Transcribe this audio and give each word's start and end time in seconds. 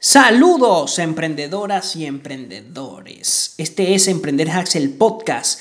Saludos 0.00 1.00
emprendedoras 1.00 1.96
y 1.96 2.06
emprendedores. 2.06 3.54
Este 3.58 3.96
es 3.96 4.06
Emprender 4.06 4.48
Hacks 4.48 4.76
el 4.76 4.90
podcast 4.90 5.58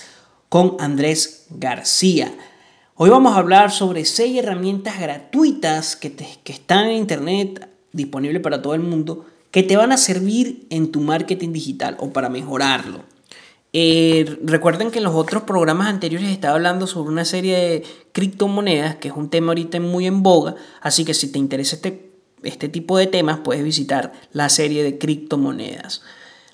con 0.48 0.78
Andrés 0.80 1.48
García. 1.50 2.32
Hoy 2.94 3.10
vamos 3.10 3.36
a 3.36 3.40
hablar 3.40 3.72
sobre 3.72 4.06
seis 4.06 4.38
herramientas 4.38 5.00
gratuitas 5.00 5.96
que, 5.96 6.14
que 6.14 6.54
están 6.54 6.86
en 6.86 6.98
internet 6.98 7.68
disponibles 7.94 8.44
para 8.44 8.62
todo 8.62 8.76
el 8.76 8.82
mundo 8.82 9.26
que 9.50 9.64
te 9.64 9.76
van 9.76 9.92
a 9.92 9.98
servir 9.98 10.68
en 10.70 10.92
tu 10.92 11.02
marketing 11.02 11.52
digital 11.52 11.98
o 12.00 12.14
para 12.14 12.30
mejorarlo. 12.30 13.06
Eh, 13.74 14.38
recuerden 14.44 14.92
que 14.92 15.00
en 15.00 15.06
los 15.06 15.16
otros 15.16 15.44
programas 15.44 15.88
anteriores 15.88 16.30
estaba 16.30 16.56
hablando 16.56 16.86
sobre 16.86 17.12
una 17.12 17.26
serie 17.26 17.58
de 17.58 17.84
criptomonedas, 18.12 18.98
que 18.98 19.08
es 19.08 19.16
un 19.16 19.32
tema 19.32 19.48
ahorita 19.48 19.80
muy 19.80 20.06
en 20.06 20.22
boga, 20.22 20.56
así 20.82 21.06
que 21.06 21.16
si 21.16 21.32
te 21.32 21.40
interesa 21.40 21.76
este, 21.78 22.07
este 22.44 22.70
tipo 22.70 22.98
de 22.98 23.08
temas, 23.08 23.40
puedes 23.40 23.64
visitar 23.64 24.14
la 24.32 24.50
serie 24.50 24.84
de 24.84 24.98
criptomonedas. 24.98 26.02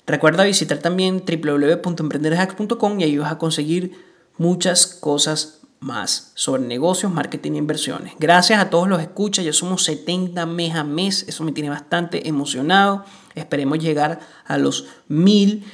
Recuerda 0.06 0.44
visitar 0.44 0.78
también 0.78 1.24
www.emprenderhacks.com 1.26 3.00
y 3.00 3.04
ahí 3.04 3.16
vas 3.16 3.32
a 3.32 3.38
conseguir 3.38 3.92
muchas 4.36 4.86
cosas 4.86 5.60
más 5.80 6.32
sobre 6.34 6.62
negocios, 6.62 7.12
marketing 7.12 7.52
e 7.52 7.58
inversiones. 7.58 8.14
Gracias 8.18 8.58
a 8.58 8.70
todos 8.70 8.88
los 8.88 9.00
escuchas, 9.00 9.44
ya 9.44 9.52
somos 9.52 9.84
70 9.84 10.46
mes 10.46 10.74
a 10.74 10.84
mes, 10.84 11.24
eso 11.28 11.44
me 11.44 11.52
tiene 11.52 11.70
bastante 11.70 12.26
emocionado. 12.28 13.04
Esperemos 13.34 13.78
llegar 13.78 14.20
a 14.46 14.58
los 14.58 14.86
mil 15.08 15.64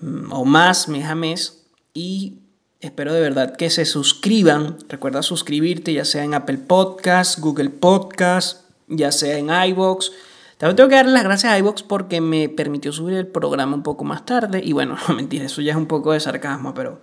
mm, 0.00 0.32
o 0.32 0.44
más 0.44 0.88
mes 0.88 1.06
a 1.06 1.14
mes 1.14 1.64
y 1.94 2.40
espero 2.80 3.12
de 3.14 3.20
verdad 3.20 3.56
que 3.56 3.70
se 3.70 3.84
suscriban. 3.84 4.78
Recuerda 4.88 5.22
suscribirte 5.22 5.92
ya 5.92 6.04
sea 6.04 6.24
en 6.24 6.34
Apple 6.34 6.58
Podcast, 6.58 7.38
Google 7.38 7.70
Podcast, 7.70 8.62
ya 8.92 9.12
sea 9.12 9.38
en 9.38 9.50
iBox. 9.70 10.12
También 10.58 10.76
tengo 10.76 10.88
que 10.88 10.96
darle 10.96 11.12
las 11.12 11.24
gracias 11.24 11.52
a 11.52 11.58
iBox 11.58 11.82
porque 11.82 12.20
me 12.20 12.48
permitió 12.48 12.92
subir 12.92 13.16
el 13.16 13.26
programa 13.26 13.74
un 13.74 13.82
poco 13.82 14.04
más 14.04 14.24
tarde. 14.24 14.60
Y 14.64 14.72
bueno, 14.72 14.96
no 15.08 15.14
mentira, 15.14 15.44
eso 15.44 15.60
ya 15.60 15.72
es 15.72 15.76
un 15.76 15.86
poco 15.86 16.12
de 16.12 16.20
sarcasmo, 16.20 16.72
pero, 16.74 17.00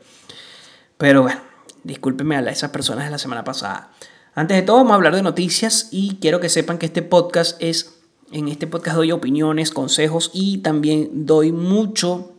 pero 0.97 1.23
bueno 1.23 1.49
Discúlpeme 1.83 2.35
a 2.35 2.41
esas 2.41 2.71
personas 2.71 3.05
de 3.05 3.11
la 3.11 3.17
semana 3.17 3.43
pasada. 3.43 3.91
Antes 4.35 4.57
de 4.57 4.63
todo, 4.63 4.77
vamos 4.77 4.91
a 4.91 4.95
hablar 4.95 5.15
de 5.15 5.21
noticias 5.21 5.87
y 5.91 6.17
quiero 6.21 6.39
que 6.39 6.49
sepan 6.49 6.77
que 6.77 6.85
este 6.85 7.01
podcast 7.01 7.61
es, 7.61 7.99
en 8.31 8.47
este 8.47 8.67
podcast 8.67 8.97
doy 8.97 9.11
opiniones, 9.11 9.71
consejos 9.71 10.29
y 10.33 10.59
también 10.59 11.25
doy 11.25 11.51
mucho 11.51 12.33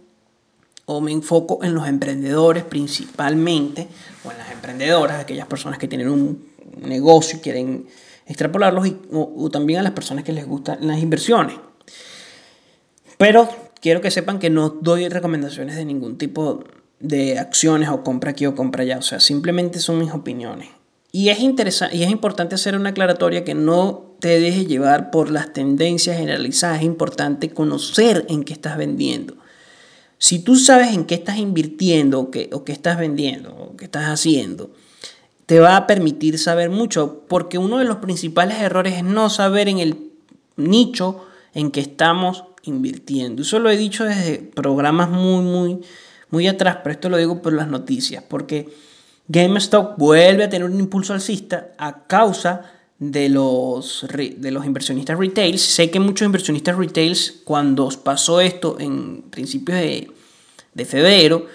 o 0.84 1.00
me 1.00 1.12
enfoco 1.12 1.62
en 1.64 1.74
los 1.74 1.86
emprendedores 1.86 2.64
principalmente, 2.64 3.88
o 4.24 4.30
en 4.30 4.38
las 4.38 4.50
emprendedoras, 4.50 5.20
aquellas 5.20 5.46
personas 5.46 5.78
que 5.78 5.88
tienen 5.88 6.08
un 6.08 6.48
negocio 6.82 7.38
y 7.38 7.40
quieren 7.40 7.86
extrapolarlos, 8.30 8.86
y, 8.86 8.96
o, 9.12 9.50
también 9.50 9.80
a 9.80 9.82
las 9.82 9.92
personas 9.92 10.22
que 10.22 10.32
les 10.32 10.46
gustan 10.46 10.86
las 10.86 11.00
inversiones. 11.00 11.56
Pero 13.18 13.48
quiero 13.80 14.00
que 14.00 14.12
sepan 14.12 14.38
que 14.38 14.50
no 14.50 14.68
doy 14.68 15.08
recomendaciones 15.08 15.74
de 15.74 15.84
ningún 15.84 16.16
tipo 16.16 16.62
de 17.00 17.40
acciones 17.40 17.88
o 17.88 18.04
compra 18.04 18.30
aquí 18.30 18.46
o 18.46 18.54
compra 18.54 18.84
allá. 18.84 18.98
O 18.98 19.02
sea, 19.02 19.18
simplemente 19.18 19.80
son 19.80 19.98
mis 19.98 20.12
opiniones. 20.12 20.68
Y 21.10 21.30
es, 21.30 21.40
interesante, 21.40 21.96
y 21.96 22.04
es 22.04 22.10
importante 22.10 22.54
hacer 22.54 22.76
una 22.76 22.90
aclaratoria 22.90 23.42
que 23.42 23.54
no 23.54 24.14
te 24.20 24.38
deje 24.38 24.64
llevar 24.64 25.10
por 25.10 25.28
las 25.28 25.52
tendencias 25.52 26.16
generalizadas. 26.16 26.78
Es 26.78 26.84
importante 26.84 27.50
conocer 27.50 28.26
en 28.28 28.44
qué 28.44 28.52
estás 28.52 28.78
vendiendo. 28.78 29.36
Si 30.18 30.38
tú 30.38 30.54
sabes 30.54 30.94
en 30.94 31.04
qué 31.04 31.16
estás 31.16 31.38
invirtiendo 31.38 32.20
o 32.20 32.30
o 32.52 32.64
qué 32.64 32.72
estás 32.72 32.96
vendiendo 32.96 33.56
o 33.56 33.76
qué 33.76 33.86
estás 33.86 34.04
haciendo, 34.04 34.70
te 35.50 35.58
va 35.58 35.76
a 35.76 35.88
permitir 35.88 36.38
saber 36.38 36.70
mucho. 36.70 37.24
Porque 37.26 37.58
uno 37.58 37.78
de 37.78 37.84
los 37.84 37.96
principales 37.96 38.60
errores 38.60 38.94
es 38.94 39.02
no 39.02 39.28
saber 39.28 39.66
en 39.68 39.80
el 39.80 40.12
nicho 40.54 41.26
en 41.54 41.72
que 41.72 41.80
estamos 41.80 42.44
invirtiendo. 42.62 43.42
Eso 43.42 43.58
lo 43.58 43.68
he 43.68 43.76
dicho 43.76 44.04
desde 44.04 44.38
programas 44.38 45.10
muy, 45.10 45.42
muy 45.42 45.80
muy 46.30 46.46
atrás, 46.46 46.78
pero 46.84 46.92
esto 46.92 47.08
lo 47.08 47.16
digo 47.16 47.42
por 47.42 47.52
las 47.52 47.66
noticias, 47.66 48.22
porque 48.22 48.68
GameStop 49.26 49.98
vuelve 49.98 50.44
a 50.44 50.48
tener 50.48 50.70
un 50.70 50.78
impulso 50.78 51.14
alcista 51.14 51.72
a 51.78 52.06
causa 52.06 52.70
de 53.00 53.28
los, 53.28 54.06
de 54.08 54.50
los 54.52 54.64
inversionistas 54.64 55.18
retails. 55.18 55.62
Sé 55.62 55.90
que 55.90 55.98
muchos 55.98 56.26
inversionistas 56.26 56.76
retails, 56.76 57.40
cuando 57.42 57.88
pasó 58.04 58.40
esto 58.40 58.76
en 58.78 59.22
principios 59.22 59.78
de, 59.78 60.12
de 60.74 60.84
febrero, 60.84 61.46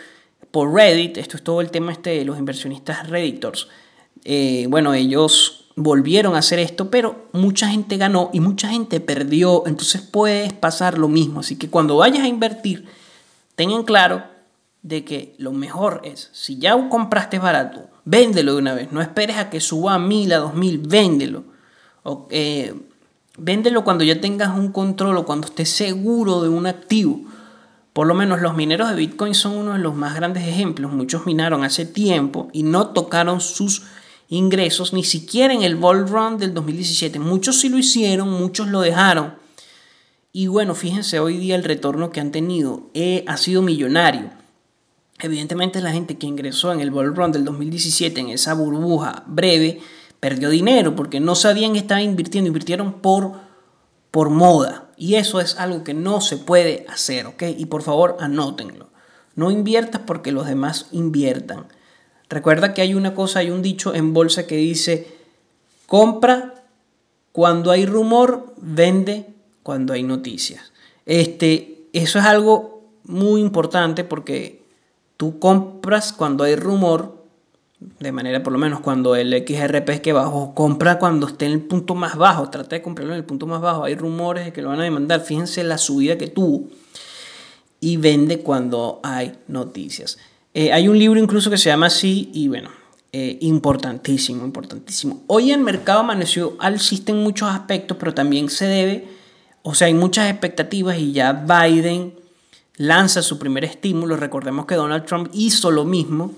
por 0.51 0.73
Reddit, 0.73 1.15
esto 1.15 1.37
es 1.37 1.43
todo 1.43 1.61
el 1.61 1.71
tema 1.71 1.93
este 1.93 2.09
de 2.09 2.25
los 2.25 2.37
inversionistas 2.37 3.09
Redditors, 3.09 3.69
eh, 4.25 4.65
bueno, 4.69 4.93
ellos 4.93 5.65
volvieron 5.75 6.35
a 6.35 6.39
hacer 6.39 6.59
esto, 6.59 6.89
pero 6.89 7.27
mucha 7.31 7.69
gente 7.69 7.97
ganó 7.97 8.29
y 8.33 8.39
mucha 8.39 8.69
gente 8.69 8.99
perdió, 8.99 9.63
entonces 9.67 10.01
puede 10.01 10.51
pasar 10.51 10.97
lo 10.97 11.07
mismo. 11.07 11.41
Así 11.41 11.57
que 11.57 11.69
cuando 11.69 11.97
vayas 11.97 12.23
a 12.23 12.27
invertir, 12.27 12.85
tengan 13.55 13.83
claro 13.83 14.23
de 14.81 15.03
que 15.03 15.35
lo 15.37 15.51
mejor 15.51 16.01
es, 16.03 16.29
si 16.31 16.57
ya 16.57 16.77
compraste 16.89 17.39
barato, 17.39 17.89
véndelo 18.03 18.53
de 18.53 18.59
una 18.59 18.73
vez. 18.73 18.91
No 18.91 19.01
esperes 19.01 19.37
a 19.37 19.49
que 19.49 19.59
suba 19.59 19.95
a 19.95 19.99
mil, 19.99 20.31
a 20.33 20.37
dos 20.37 20.53
mil, 20.53 20.79
véndelo. 20.79 21.43
O, 22.03 22.27
eh, 22.29 22.73
véndelo 23.37 23.83
cuando 23.83 24.03
ya 24.03 24.21
tengas 24.21 24.57
un 24.57 24.71
control 24.71 25.17
o 25.17 25.25
cuando 25.25 25.47
estés 25.47 25.69
seguro 25.69 26.41
de 26.41 26.49
un 26.49 26.67
activo. 26.67 27.21
Por 27.93 28.07
lo 28.07 28.13
menos 28.13 28.41
los 28.41 28.55
mineros 28.55 28.89
de 28.89 28.95
Bitcoin 28.95 29.33
son 29.33 29.53
uno 29.53 29.73
de 29.73 29.79
los 29.79 29.95
más 29.95 30.15
grandes 30.15 30.47
ejemplos. 30.47 30.91
Muchos 30.91 31.25
minaron 31.25 31.63
hace 31.63 31.85
tiempo 31.85 32.49
y 32.53 32.63
no 32.63 32.89
tocaron 32.89 33.41
sus 33.41 33.83
ingresos 34.29 34.93
ni 34.93 35.03
siquiera 35.03 35.53
en 35.53 35.63
el 35.63 35.75
Bull 35.75 36.07
Run 36.07 36.37
del 36.37 36.53
2017. 36.53 37.19
Muchos 37.19 37.59
sí 37.59 37.69
lo 37.69 37.77
hicieron, 37.77 38.29
muchos 38.29 38.67
lo 38.67 38.81
dejaron. 38.81 39.35
Y 40.31 40.47
bueno, 40.47 40.75
fíjense 40.75 41.19
hoy 41.19 41.37
día 41.37 41.55
el 41.55 41.63
retorno 41.63 42.11
que 42.11 42.19
han 42.19 42.31
tenido 42.31 42.89
eh, 42.93 43.23
ha 43.27 43.37
sido 43.37 43.61
millonario. 43.61 44.31
Evidentemente 45.19 45.81
la 45.81 45.91
gente 45.91 46.17
que 46.17 46.27
ingresó 46.27 46.73
en 46.73 46.81
el 46.81 46.91
Bull 46.91 47.15
Run 47.15 47.31
del 47.31 47.45
2017 47.45 48.19
en 48.19 48.29
esa 48.29 48.53
burbuja 48.53 49.23
breve 49.27 49.79
perdió 50.19 50.49
dinero 50.49 50.95
porque 50.95 51.19
no 51.19 51.35
sabían 51.35 51.73
que 51.73 51.79
estaban 51.79 52.03
invirtiendo, 52.03 52.47
invirtieron 52.49 52.93
por, 52.93 53.33
por 54.11 54.29
moda. 54.29 54.89
Y 54.97 55.15
eso 55.15 55.39
es 55.39 55.57
algo 55.57 55.83
que 55.83 55.93
no 55.93 56.19
se 56.19 56.37
puede 56.37 56.85
hacer, 56.89 57.27
¿ok? 57.27 57.43
Y 57.57 57.67
por 57.67 57.81
favor 57.81 58.17
anótenlo. 58.19 58.89
No 59.35 59.51
inviertas 59.51 60.01
porque 60.05 60.31
los 60.31 60.47
demás 60.47 60.87
inviertan. 60.91 61.67
Recuerda 62.29 62.73
que 62.73 62.81
hay 62.81 62.93
una 62.93 63.13
cosa, 63.13 63.39
hay 63.39 63.49
un 63.49 63.61
dicho 63.61 63.93
en 63.93 64.13
bolsa 64.13 64.47
que 64.47 64.57
dice, 64.57 65.07
compra 65.85 66.63
cuando 67.31 67.71
hay 67.71 67.85
rumor, 67.85 68.53
vende 68.57 69.27
cuando 69.63 69.93
hay 69.93 70.03
noticias. 70.03 70.71
Este, 71.05 71.87
eso 71.93 72.19
es 72.19 72.25
algo 72.25 72.83
muy 73.03 73.41
importante 73.41 74.03
porque 74.03 74.65
Tú 75.17 75.39
compras 75.39 76.11
cuando 76.11 76.43
hay 76.43 76.55
rumor, 76.55 77.23
de 77.79 78.11
manera 78.11 78.43
por 78.43 78.51
lo 78.51 78.59
menos 78.59 78.81
cuando 78.81 79.15
el 79.15 79.31
XRP 79.31 79.89
es 79.89 80.01
que 80.01 80.11
bajo, 80.11 80.53
compra 80.53 80.99
cuando 80.99 81.27
esté 81.27 81.45
en 81.45 81.53
el 81.53 81.61
punto 81.61 81.95
más 81.95 82.17
bajo, 82.17 82.49
trata 82.49 82.75
de 82.75 82.81
comprarlo 82.81 83.13
en 83.13 83.19
el 83.19 83.25
punto 83.25 83.47
más 83.47 83.61
bajo, 83.61 83.85
hay 83.85 83.95
rumores 83.95 84.45
de 84.45 84.53
que 84.53 84.61
lo 84.61 84.69
van 84.69 84.81
a 84.81 84.83
demandar, 84.83 85.21
fíjense 85.21 85.63
la 85.63 85.77
subida 85.77 86.17
que 86.17 86.27
tuvo 86.27 86.67
y 87.79 87.95
vende 87.97 88.39
cuando 88.39 88.99
hay 89.03 89.37
noticias. 89.47 90.17
Eh, 90.57 90.71
hay 90.71 90.87
un 90.87 90.97
libro 90.97 91.19
incluso 91.19 91.49
que 91.49 91.57
se 91.57 91.67
llama 91.67 91.87
así 91.87 92.29
y 92.33 92.47
bueno, 92.47 92.69
eh, 93.11 93.37
importantísimo, 93.41 94.45
importantísimo. 94.45 95.21
Hoy 95.27 95.51
el 95.51 95.59
mercado 95.59 95.99
amaneció 95.99 96.55
alcista 96.59 97.11
en 97.11 97.17
muchos 97.17 97.49
aspectos, 97.49 97.97
pero 97.99 98.13
también 98.13 98.47
se 98.47 98.65
debe, 98.65 99.05
o 99.63 99.75
sea, 99.75 99.87
hay 99.87 99.93
muchas 99.93 100.31
expectativas 100.31 100.97
y 100.97 101.11
ya 101.11 101.33
Biden 101.33 102.15
lanza 102.77 103.21
su 103.21 103.37
primer 103.37 103.65
estímulo. 103.65 104.15
Recordemos 104.15 104.65
que 104.65 104.75
Donald 104.75 105.03
Trump 105.03 105.29
hizo 105.33 105.71
lo 105.71 105.83
mismo. 105.83 106.31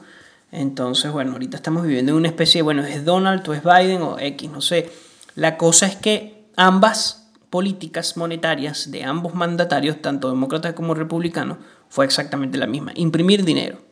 Entonces, 0.52 1.12
bueno, 1.12 1.34
ahorita 1.34 1.56
estamos 1.56 1.84
viviendo 1.84 2.14
en 2.14 2.18
una 2.18 2.30
especie 2.30 2.58
de, 2.60 2.64
bueno, 2.64 2.84
es 2.84 3.06
Donald 3.06 3.48
o 3.48 3.54
es 3.54 3.62
Biden 3.64 4.02
o 4.02 4.18
X, 4.18 4.50
no 4.50 4.62
sé. 4.62 4.90
La 5.36 5.58
cosa 5.58 5.86
es 5.86 5.96
que 5.96 6.48
ambas 6.56 7.30
políticas 7.52 8.18
monetarias 8.18 8.90
de 8.90 9.04
ambos 9.04 9.36
mandatarios, 9.36 10.02
tanto 10.02 10.28
demócratas 10.28 10.74
como 10.74 10.96
republicanos, 10.96 11.60
fue 11.88 12.04
exactamente 12.06 12.58
la 12.58 12.66
misma. 12.66 12.94
Imprimir 12.96 13.46
dinero. 13.46 13.87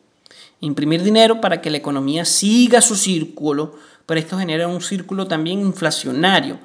Imprimir 0.59 1.03
dinero 1.03 1.41
para 1.41 1.61
que 1.61 1.69
la 1.69 1.77
economía 1.77 2.25
siga 2.25 2.81
su 2.81 2.95
círculo, 2.95 3.75
pero 4.05 4.19
esto 4.19 4.37
genera 4.37 4.67
un 4.67 4.81
círculo 4.81 5.27
también 5.27 5.59
inflacionario. 5.59 6.59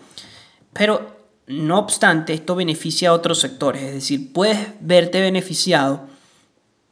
Pero 0.72 1.16
no 1.46 1.78
obstante, 1.78 2.32
esto 2.32 2.54
beneficia 2.54 3.10
a 3.10 3.12
otros 3.12 3.40
sectores, 3.40 3.82
es 3.82 3.94
decir, 3.94 4.32
puedes 4.32 4.58
verte 4.80 5.20
beneficiado 5.20 6.08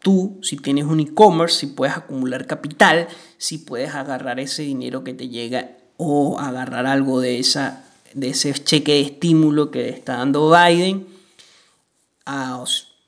tú 0.01 0.39
si 0.43 0.57
tienes 0.57 0.85
un 0.85 1.01
e-commerce, 1.01 1.61
si 1.61 1.67
puedes 1.67 1.97
acumular 1.97 2.47
capital, 2.47 3.09
si 3.37 3.59
puedes 3.59 3.95
agarrar 3.95 4.41
ese 4.41 4.63
dinero 4.63 5.05
que 5.05 5.15
te 5.15 5.29
llega 5.29 5.77
o 5.97 6.39
agarrar 6.39 6.87
algo 6.87 7.21
de, 7.21 7.39
esa, 7.39 7.85
de 8.15 8.31
ese 8.31 8.53
cheque 8.55 8.93
de 8.93 9.01
estímulo 9.03 9.71
que 9.71 9.89
está 9.89 10.17
dando 10.17 10.51
Biden. 10.51 11.07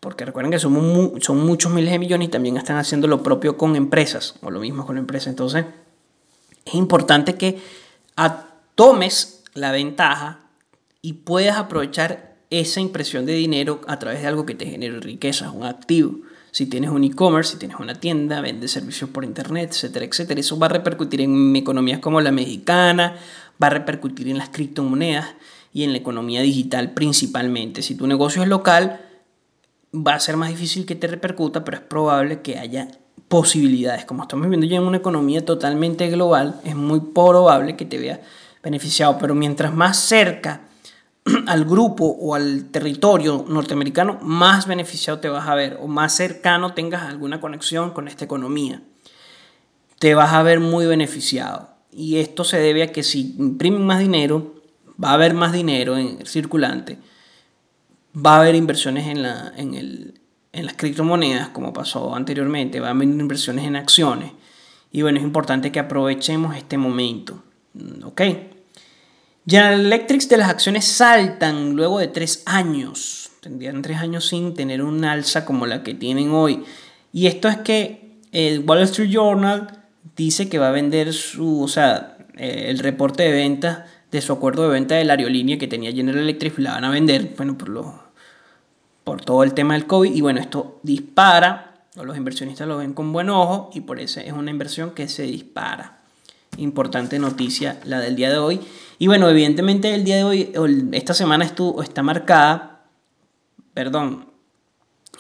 Porque 0.00 0.25
recuerden 0.25 0.50
que 0.50 0.58
somos 0.58 1.23
son 1.23 1.44
muchos 1.44 1.70
miles 1.73 1.93
de 1.93 1.99
millones 1.99 2.29
y 2.29 2.31
también 2.31 2.56
están 2.56 2.79
haciendo 2.79 3.06
lo 3.06 3.23
propio 3.23 3.56
con 3.56 3.76
empresas, 3.76 4.37
o 4.41 4.50
lo 4.50 4.58
mismo 4.58 4.87
con 4.87 4.97
empresas. 4.97 5.29
Entonces, 5.29 5.67
es 6.64 6.75
importante 6.75 7.35
que 7.35 7.61
tomes 8.75 9.44
la 9.55 9.73
ventaja 9.73 10.41
y 11.02 11.12
puedas 11.14 11.58
aprovechar 11.58 12.37
esa 12.50 12.81
impresión 12.81 13.26
de 13.26 13.35
dinero 13.35 13.81
a 13.87 13.99
través 13.99 14.23
de 14.23 14.26
algo 14.26 14.47
que 14.47 14.55
te 14.55 14.67
genere 14.67 15.00
riqueza, 15.00 15.50
un 15.50 15.64
activo. 15.64 16.17
Si 16.50 16.67
tienes 16.67 16.91
un 16.91 17.05
e-commerce, 17.05 17.52
si 17.52 17.58
tienes 17.58 17.79
una 17.79 17.94
tienda, 17.94 18.41
vendes 18.41 18.73
servicios 18.73 19.08
por 19.11 19.25
internet, 19.25 19.70
etcétera, 19.70 20.05
etcétera. 20.05 20.41
Eso 20.41 20.58
va 20.58 20.67
a 20.67 20.70
repercutir 20.70 21.20
en 21.20 21.55
economías 21.55 22.00
como 22.00 22.20
la 22.20 22.32
mexicana, 22.32 23.17
va 23.62 23.69
a 23.69 23.70
repercutir 23.70 24.29
en 24.29 24.38
las 24.38 24.49
criptomonedas 24.49 25.35
y 25.73 25.85
en 25.85 25.93
la 25.93 25.99
economía 25.99 26.41
digital 26.41 26.93
principalmente. 26.93 27.82
Si 27.82 27.94
tu 27.94 28.06
negocio 28.06 28.43
es 28.43 28.49
local, 28.49 29.00
va 29.94 30.14
a 30.14 30.20
ser 30.20 30.37
más 30.37 30.50
difícil 30.50 30.87
que 30.87 30.94
te 30.94 31.06
repercuta, 31.06 31.64
pero 31.64 31.78
es 31.78 31.82
probable 31.82 32.42
que 32.42 32.58
haya 32.58 32.88
posibilidades. 33.28 34.04
Como 34.04 34.22
estamos 34.22 34.46
viviendo 34.46 34.66
ya 34.66 34.76
en 34.76 34.84
una 34.84 34.96
economía 34.96 35.44
totalmente 35.44 36.08
global, 36.08 36.60
es 36.64 36.75
muy 36.75 37.00
probable 37.00 37.76
que 37.76 37.84
te 37.84 37.98
vea 37.98 38.20
beneficiado. 38.62 39.19
Pero 39.19 39.34
mientras 39.34 39.75
más 39.75 39.98
cerca 39.98 40.62
al 41.46 41.64
grupo 41.64 42.04
o 42.06 42.34
al 42.34 42.70
territorio 42.70 43.44
norteamericano, 43.48 44.19
más 44.22 44.66
beneficiado 44.66 45.20
te 45.20 45.28
vas 45.28 45.48
a 45.48 45.54
ver 45.54 45.78
o 45.81 45.87
más 45.87 46.14
cercano 46.14 46.75
tengas 46.75 47.02
alguna 47.02 47.40
conexión 47.40 47.90
con 47.90 48.08
esta 48.08 48.25
economía. 48.25 48.82
Te 49.98 50.14
vas 50.14 50.32
a 50.32 50.42
ver 50.42 50.60
muy 50.60 50.87
beneficiado. 50.87 51.70
Y 51.92 52.16
esto 52.19 52.44
se 52.44 52.58
debe 52.58 52.82
a 52.82 52.92
que 52.92 53.02
si 53.02 53.34
imprimen 53.38 53.84
más 53.84 53.98
dinero, 53.98 54.54
va 55.02 55.10
a 55.10 55.14
haber 55.14 55.34
más 55.34 55.52
dinero 55.52 55.96
en 55.96 56.25
circulante, 56.26 56.98
va 58.15 58.37
a 58.37 58.41
haber 58.41 58.55
inversiones 58.55 59.07
en, 59.07 59.23
la, 59.23 59.53
en, 59.57 59.75
el, 59.75 60.21
en 60.53 60.67
las 60.67 60.75
criptomonedas, 60.75 61.49
como 61.49 61.73
pasó 61.73 62.15
anteriormente, 62.15 62.81
va 62.81 62.89
a 62.89 62.91
haber 62.91 63.09
inversiones 63.09 63.65
en 63.65 63.77
acciones. 63.77 64.33
Y 64.93 65.03
bueno, 65.03 65.19
es 65.19 65.25
importante 65.25 65.71
que 65.71 65.79
aprovechemos 65.79 66.57
este 66.57 66.77
momento. 66.77 67.43
¿Ok? 68.05 68.23
General 69.47 69.81
Electric 69.81 70.23
de 70.23 70.37
las 70.37 70.51
acciones 70.51 70.85
saltan 70.85 71.75
luego 71.75 71.99
de 71.99 72.09
tres 72.09 72.43
años. 72.47 73.31
Tendrían 73.41 73.83
tres 73.83 73.99
años 73.99 74.27
sin 74.29 74.55
tener 74.55 74.83
un 74.83 75.05
alza 75.05 75.45
como 75.45 75.67
la 75.67 75.83
que 75.83 75.95
tienen 75.95 76.31
hoy. 76.31 76.65
Y 77.12 77.27
esto 77.27 77.49
es 77.49 77.59
que 77.59 78.19
el 78.33 78.61
Wall 78.61 78.83
Street 78.83 79.11
Journal 79.11 79.85
dice 80.17 80.49
que 80.49 80.59
va 80.59 80.69
a 80.69 80.73
vender 80.73 81.12
su, 81.12 81.62
o 81.62 81.69
sea, 81.69 82.19
eh, 82.37 82.67
el 82.69 82.79
reporte 82.79 83.23
de 83.23 83.33
ventas 83.33 83.81
de 84.11 84.21
su 84.21 84.33
acuerdo 84.33 84.65
de 84.65 84.71
venta 84.71 84.97
de 84.97 85.05
la 85.05 85.15
aerolínea 85.15 85.59
que 85.59 85.69
tenía 85.69 85.93
General 85.93 86.23
Electric, 86.23 86.59
la 86.59 86.73
van 86.73 86.85
a 86.85 86.91
vender, 86.91 87.35
bueno, 87.37 87.57
por, 87.57 87.69
lo, 87.69 88.03
por 89.05 89.25
todo 89.25 89.43
el 89.45 89.55
tema 89.55 89.75
del 89.75 89.87
COVID. 89.87 90.15
Y 90.15 90.21
bueno, 90.21 90.41
esto 90.41 90.81
dispara, 90.83 91.85
los 91.97 92.17
inversionistas 92.17 92.67
lo 92.67 92.79
ven 92.79 92.93
con 92.93 93.12
buen 93.12 93.31
ojo 93.31 93.71
y 93.75 93.81
por 93.81 94.01
eso 94.01 94.21
es 94.21 94.33
una 94.33 94.51
inversión 94.51 94.93
que 94.93 95.09
se 95.09 95.23
dispara. 95.25 95.99
Importante 96.57 97.19
noticia 97.19 97.79
la 97.85 98.01
del 98.01 98.17
día 98.17 98.31
de 98.31 98.39
hoy. 98.39 98.61
Y 98.99 99.07
bueno, 99.07 99.29
evidentemente 99.29 99.95
el 99.95 100.05
día 100.05 100.17
de 100.17 100.25
hoy, 100.25 100.53
esta 100.93 101.15
semana 101.15 101.45
estuvo, 101.45 101.83
está 101.83 102.03
marcada, 102.03 102.83
perdón, 103.73 104.27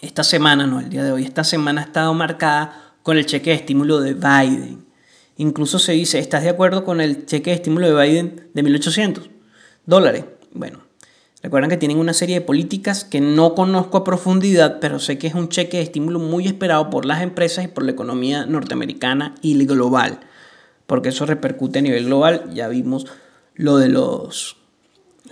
esta 0.02 0.24
semana, 0.24 0.66
no 0.66 0.80
el 0.80 0.88
día 0.88 1.04
de 1.04 1.12
hoy, 1.12 1.24
esta 1.24 1.44
semana 1.44 1.82
ha 1.82 1.84
estado 1.84 2.12
marcada 2.14 2.94
con 3.02 3.16
el 3.18 3.26
cheque 3.26 3.50
de 3.50 3.56
estímulo 3.56 4.00
de 4.00 4.14
Biden. 4.14 4.89
Incluso 5.40 5.78
se 5.78 5.92
dice, 5.92 6.18
¿estás 6.18 6.42
de 6.42 6.50
acuerdo 6.50 6.84
con 6.84 7.00
el 7.00 7.24
cheque 7.24 7.48
de 7.48 7.56
estímulo 7.56 7.86
de 7.86 8.06
Biden 8.06 8.50
de 8.52 8.62
1.800 8.62 9.30
dólares? 9.86 10.26
Bueno, 10.52 10.80
recuerdan 11.42 11.70
que 11.70 11.78
tienen 11.78 11.96
una 11.96 12.12
serie 12.12 12.34
de 12.34 12.44
políticas 12.44 13.04
que 13.04 13.22
no 13.22 13.54
conozco 13.54 13.96
a 13.96 14.04
profundidad, 14.04 14.80
pero 14.80 14.98
sé 14.98 15.16
que 15.16 15.28
es 15.28 15.34
un 15.34 15.48
cheque 15.48 15.78
de 15.78 15.84
estímulo 15.84 16.18
muy 16.18 16.46
esperado 16.46 16.90
por 16.90 17.06
las 17.06 17.22
empresas 17.22 17.64
y 17.64 17.68
por 17.68 17.84
la 17.84 17.92
economía 17.92 18.44
norteamericana 18.44 19.34
y 19.40 19.64
global, 19.64 20.20
porque 20.86 21.08
eso 21.08 21.24
repercute 21.24 21.78
a 21.78 21.82
nivel 21.82 22.04
global. 22.04 22.50
Ya 22.52 22.68
vimos 22.68 23.06
lo 23.54 23.78
de 23.78 23.88
los 23.88 24.58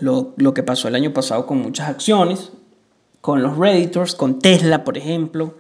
lo, 0.01 0.33
lo 0.39 0.55
que 0.55 0.63
pasó 0.63 0.89
el 0.89 0.95
año 0.95 1.13
pasado 1.13 1.45
con 1.45 1.59
muchas 1.59 1.91
acciones, 1.91 2.53
con 3.21 3.43
los 3.43 3.59
Redditors, 3.59 4.15
con 4.15 4.39
Tesla, 4.39 4.85
por 4.85 4.97
ejemplo, 4.97 5.59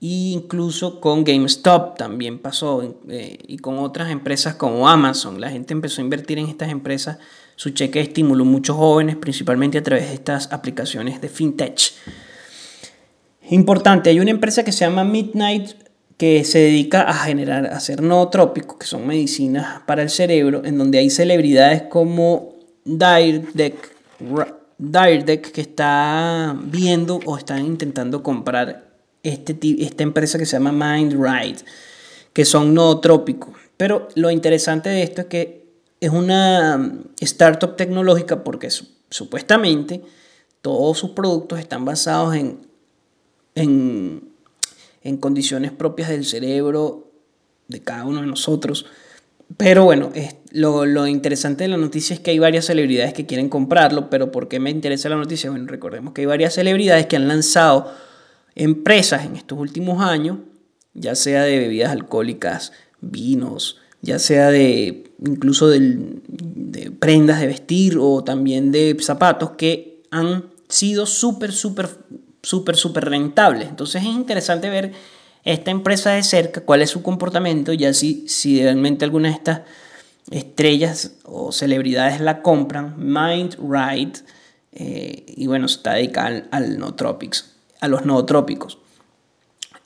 incluso 0.00 1.00
con 1.00 1.24
GameStop 1.24 1.96
también 1.96 2.38
pasó 2.38 2.96
eh, 3.08 3.38
y 3.46 3.58
con 3.58 3.78
otras 3.78 4.10
empresas 4.10 4.54
como 4.54 4.88
Amazon. 4.88 5.40
La 5.40 5.50
gente 5.50 5.72
empezó 5.72 6.00
a 6.00 6.04
invertir 6.04 6.38
en 6.38 6.46
estas 6.46 6.70
empresas 6.70 7.18
su 7.56 7.70
cheque 7.70 8.00
de 8.00 8.06
estímulo, 8.06 8.44
muchos 8.44 8.76
jóvenes, 8.76 9.16
principalmente 9.16 9.78
a 9.78 9.82
través 9.82 10.08
de 10.08 10.14
estas 10.14 10.52
aplicaciones 10.52 11.20
de 11.20 11.28
fintech. 11.28 11.92
Importante, 13.50 14.10
hay 14.10 14.20
una 14.20 14.30
empresa 14.30 14.64
que 14.64 14.72
se 14.72 14.84
llama 14.84 15.04
Midnight 15.04 15.70
que 16.16 16.44
se 16.44 16.58
dedica 16.58 17.02
a 17.02 17.14
generar, 17.14 17.66
a 17.66 17.76
hacer 17.76 18.02
nootrópicos, 18.02 18.78
que 18.78 18.86
son 18.86 19.06
medicinas 19.06 19.82
para 19.86 20.02
el 20.02 20.10
cerebro, 20.10 20.62
en 20.64 20.78
donde 20.78 20.98
hay 20.98 21.10
celebridades 21.10 21.82
como 21.82 22.54
Diredeck, 22.84 23.94
Diredeck 24.78 25.52
que 25.52 25.60
está 25.60 26.56
viendo 26.64 27.20
o 27.26 27.36
están 27.36 27.64
intentando 27.64 28.22
comprar 28.22 28.85
este, 29.26 29.56
esta 29.80 30.02
empresa 30.02 30.38
que 30.38 30.46
se 30.46 30.56
llama 30.56 30.72
MindRide, 30.72 31.58
que 32.32 32.44
son 32.44 32.74
nootrópicos. 32.74 33.54
Pero 33.76 34.08
lo 34.14 34.30
interesante 34.30 34.88
de 34.88 35.02
esto 35.02 35.22
es 35.22 35.26
que 35.26 35.66
es 36.00 36.10
una 36.10 36.78
mm, 36.78 37.14
startup 37.20 37.76
tecnológica 37.76 38.44
porque 38.44 38.68
supuestamente 39.10 40.02
todos 40.62 40.98
sus 40.98 41.10
productos 41.10 41.58
están 41.58 41.84
basados 41.84 42.36
en, 42.36 42.60
en, 43.54 44.28
en 45.02 45.16
condiciones 45.16 45.72
propias 45.72 46.08
del 46.08 46.24
cerebro 46.24 47.10
de 47.68 47.82
cada 47.82 48.04
uno 48.04 48.20
de 48.20 48.26
nosotros. 48.26 48.86
Pero 49.56 49.84
bueno, 49.84 50.10
es, 50.14 50.36
lo, 50.52 50.86
lo, 50.86 51.06
interesante 51.06 51.64
de 51.64 51.68
la 51.68 51.76
noticia 51.76 52.14
es 52.14 52.20
que 52.20 52.32
hay 52.32 52.38
varias 52.38 52.66
celebridades 52.66 53.12
que 53.12 53.26
quieren 53.26 53.48
comprarlo, 53.48 54.10
pero 54.10 54.30
¿por 54.30 54.48
qué 54.48 54.60
me 54.60 54.70
interesa 54.70 55.08
la 55.08 55.16
noticia? 55.16 55.50
Bueno, 55.50 55.66
recordemos 55.66 56.12
que 56.12 56.22
hay 56.22 56.26
varias 56.26 56.54
celebridades 56.54 57.06
que 57.06 57.16
han 57.16 57.28
lanzado 57.28 57.92
empresas 58.56 59.24
en 59.24 59.36
estos 59.36 59.58
últimos 59.58 60.02
años, 60.02 60.38
ya 60.94 61.14
sea 61.14 61.42
de 61.42 61.58
bebidas 61.58 61.92
alcohólicas, 61.92 62.72
vinos, 63.00 63.78
ya 64.00 64.18
sea 64.18 64.50
de 64.50 65.12
incluso 65.24 65.68
de, 65.68 66.20
prendas 66.98 67.40
de 67.40 67.46
vestir 67.46 67.98
o 68.00 68.24
también 68.24 68.72
de 68.72 68.96
zapatos 69.00 69.50
que 69.52 70.02
han 70.10 70.46
sido 70.68 71.06
súper, 71.06 71.52
súper, 71.52 71.88
súper, 72.42 72.76
súper 72.76 73.04
rentables. 73.04 73.68
Entonces 73.68 74.02
es 74.02 74.08
interesante 74.08 74.70
ver 74.70 74.92
esta 75.44 75.70
empresa 75.70 76.12
de 76.12 76.22
cerca, 76.22 76.62
cuál 76.62 76.82
es 76.82 76.90
su 76.90 77.02
comportamiento, 77.02 77.72
ya 77.72 77.92
si, 77.92 78.26
si 78.26 78.62
realmente 78.62 79.04
alguna 79.04 79.28
de 79.28 79.34
estas 79.34 79.60
estrellas 80.30 81.12
o 81.24 81.52
celebridades 81.52 82.20
la 82.20 82.42
compran, 82.42 82.94
Mind 82.98 83.56
Right, 83.60 84.18
eh, 84.72 85.24
y 85.28 85.46
bueno, 85.46 85.66
está 85.66 85.94
dedicada 85.94 86.26
al, 86.26 86.48
al 86.50 86.78
No 86.78 86.94
Tropics 86.94 87.55
a 87.86 87.88
los 87.88 88.04
nootrópicos. 88.04 88.78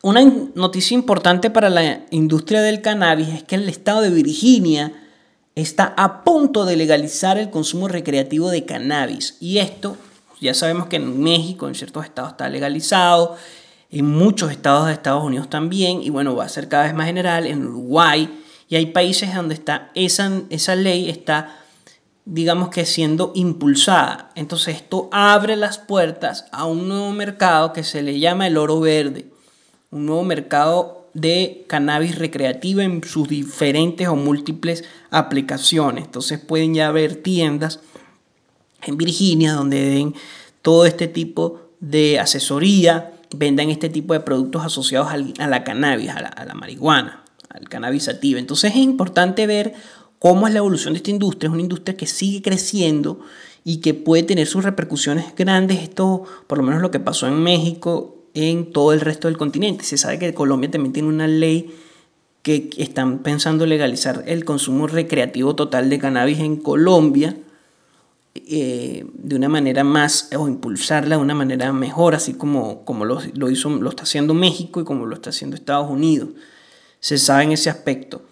Una 0.03 0.23
noticia 0.55 0.95
importante 0.95 1.51
para 1.51 1.69
la 1.69 2.01
industria 2.11 2.63
del 2.63 2.81
cannabis 2.81 3.29
es 3.29 3.43
que 3.43 3.57
el 3.57 3.69
estado 3.69 4.01
de 4.01 4.11
Virginia 4.11 4.93
está 5.55 5.95
a 5.97 6.25
punto 6.25 6.65
de 6.65 6.77
legalizar 6.77 7.39
el 7.39 7.51
consumo 7.51 7.87
recreativo 7.87 8.51
de 8.51 8.65
cannabis. 8.65 9.37
Y 9.41 9.59
esto, 9.59 9.97
ya 10.41 10.55
sabemos 10.55 10.87
que 10.87 10.97
en 10.97 11.23
México, 11.23 11.69
en 11.69 11.75
ciertos 11.75 12.05
estados 12.05 12.33
está 12.33 12.49
legalizado, 12.49 13.37
en 13.91 14.07
muchos 14.07 14.51
estados 14.51 14.87
de 14.87 14.93
Estados 14.93 15.23
Unidos 15.23 15.51
también, 15.51 16.03
y 16.03 16.11
bueno, 16.11 16.35
va 16.35 16.45
a 16.45 16.49
ser 16.49 16.69
cada 16.69 16.85
vez 16.85 16.95
más 16.95 17.07
general, 17.07 17.47
en 17.47 17.67
Uruguay, 17.67 18.31
y 18.69 18.77
hay 18.77 18.87
países 18.87 19.35
donde 19.35 19.55
está 19.55 19.91
esa, 19.95 20.31
esa 20.49 20.77
ley 20.77 21.11
está 21.11 21.60
digamos 22.25 22.69
que 22.69 22.87
siendo 22.87 23.33
impulsada. 23.35 24.31
Entonces 24.35 24.77
esto 24.77 25.09
abre 25.13 25.57
las 25.57 25.79
puertas 25.79 26.47
a 26.53 26.65
un 26.65 26.89
nuevo 26.89 27.11
mercado 27.13 27.73
que 27.73 27.85
se 27.85 28.03
le 28.03 28.19
llama 28.19 28.47
el 28.47 28.57
oro 28.57 28.81
verde, 28.81 29.27
un 29.91 30.07
nuevo 30.07 30.25
mercado 30.25 31.09
de 31.15 31.65
cannabis 31.67 32.17
recreativa 32.19 32.85
en 32.85 33.03
sus 33.03 33.29
diferentes 33.29 34.07
o 34.09 34.17
múltiples 34.17 34.85
aplicaciones. 35.11 36.05
Entonces 36.05 36.39
pueden 36.39 36.75
ya 36.75 36.89
haber 36.89 37.17
tiendas 37.17 37.81
en 38.83 38.97
Virginia 38.97 39.53
donde 39.53 39.81
den 39.81 40.15
todo 40.63 40.87
este 40.87 41.09
tipo 41.09 41.61
de 41.81 42.21
asesoría, 42.21 43.13
vendan 43.35 43.71
este 43.71 43.89
tipo 43.89 44.13
de 44.13 44.21
productos 44.21 44.65
asociados 44.65 45.09
a 45.11 45.47
la 45.47 45.65
cannabis, 45.65 46.11
a 46.11 46.21
la, 46.21 46.29
a 46.29 46.45
la 46.45 46.55
marihuana, 46.55 47.25
al 47.49 47.69
cannabis 47.69 48.05
sativa. 48.05 48.39
Entonces 48.39 48.73
es 48.73 48.79
importante 48.79 49.47
ver 49.47 49.75
cómo 50.21 50.47
es 50.47 50.53
la 50.53 50.61
evolución 50.61 50.95
de 50.95 50.99
esta 50.99 51.11
industria. 51.11 51.49
Es 51.49 51.53
una 51.53 51.63
industria 51.63 51.97
que 51.97 52.07
sigue 52.07 52.43
creciendo 52.43 53.19
y 53.65 53.79
que 53.79 53.95
puede 53.95 54.23
tener 54.23 54.47
sus 54.47 54.63
repercusiones 54.63 55.35
grandes. 55.35 55.83
Esto, 55.83 56.23
por 56.47 56.59
lo 56.59 56.65
menos 56.65 56.81
lo 56.81 56.93
que 56.93 57.01
pasó 57.01 57.27
en 57.27 57.43
México, 57.43 58.17
en 58.35 58.71
todo 58.73 58.93
el 58.93 59.01
resto 59.01 59.27
del 59.27 59.37
continente. 59.37 59.83
Se 59.83 59.99
sabe 59.99 60.21
que 60.21 60.33
Colombia 60.33 60.71
también 60.71 60.93
tiene 60.93 61.09
una 61.09 61.27
ley 61.27 61.75
que 62.43 62.71
están 62.79 63.19
pensando 63.19 63.67
legalizar 63.67 64.23
el 64.27 64.45
consumo 64.45 64.87
recreativo 64.87 65.57
total 65.57 65.91
de 65.91 65.99
cannabis 65.99 66.39
en 66.39 66.57
Colombia 66.57 67.37
eh, 68.35 69.05
de 69.13 69.37
una 69.37 69.49
manera 69.49 69.85
más, 69.85 70.31
o 70.37 70.47
impulsarla 70.47 71.17
de 71.17 71.23
una 71.23 71.35
manera 71.35 71.73
mejor, 71.73 72.15
así 72.15 72.35
como, 72.35 72.85
como 72.85 73.05
lo, 73.05 73.21
lo, 73.35 73.51
hizo, 73.51 73.71
lo 73.71 73.91
está 73.91 74.05
haciendo 74.05 74.35
México 74.35 74.81
y 74.81 74.85
como 74.85 75.07
lo 75.07 75.15
está 75.17 75.31
haciendo 75.31 75.57
Estados 75.57 75.91
Unidos. 75.91 76.29
Se 77.01 77.19
sabe 77.19 77.45
en 77.45 77.53
ese 77.53 77.71
aspecto. 77.71 78.23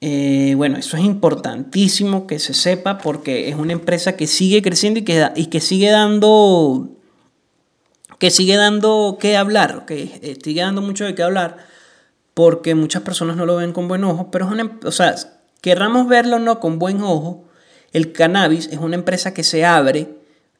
Eh, 0.00 0.54
bueno, 0.56 0.78
eso 0.78 0.96
es 0.96 1.04
importantísimo 1.04 2.26
que 2.26 2.38
se 2.38 2.54
sepa 2.54 2.98
porque 2.98 3.48
es 3.48 3.56
una 3.56 3.72
empresa 3.72 4.16
que 4.16 4.26
sigue 4.26 4.62
creciendo 4.62 5.00
y 5.00 5.02
que, 5.02 5.28
y 5.36 5.46
que 5.46 5.60
sigue 5.60 5.90
dando 5.90 6.96
que 8.18 8.30
sigue 8.30 8.56
dando 8.56 9.16
que 9.18 9.38
hablar, 9.38 9.86
que 9.86 10.38
sigue 10.44 10.60
dando 10.60 10.82
mucho 10.82 11.06
de 11.06 11.14
qué 11.14 11.22
hablar, 11.22 11.56
porque 12.34 12.74
muchas 12.74 13.02
personas 13.02 13.36
no 13.36 13.46
lo 13.46 13.56
ven 13.56 13.72
con 13.72 13.88
buen 13.88 14.04
ojo, 14.04 14.30
pero 14.30 14.44
es 14.44 14.52
una, 14.52 14.62
em, 14.62 14.78
o 14.84 14.92
sea, 14.92 15.14
querramos 15.62 16.06
verlo 16.06 16.38
no 16.38 16.60
con 16.60 16.78
buen 16.78 17.00
ojo, 17.00 17.46
el 17.92 18.12
cannabis 18.12 18.68
es 18.72 18.78
una 18.78 18.96
empresa 18.96 19.32
que 19.32 19.42
se 19.42 19.64
abre 19.64 20.08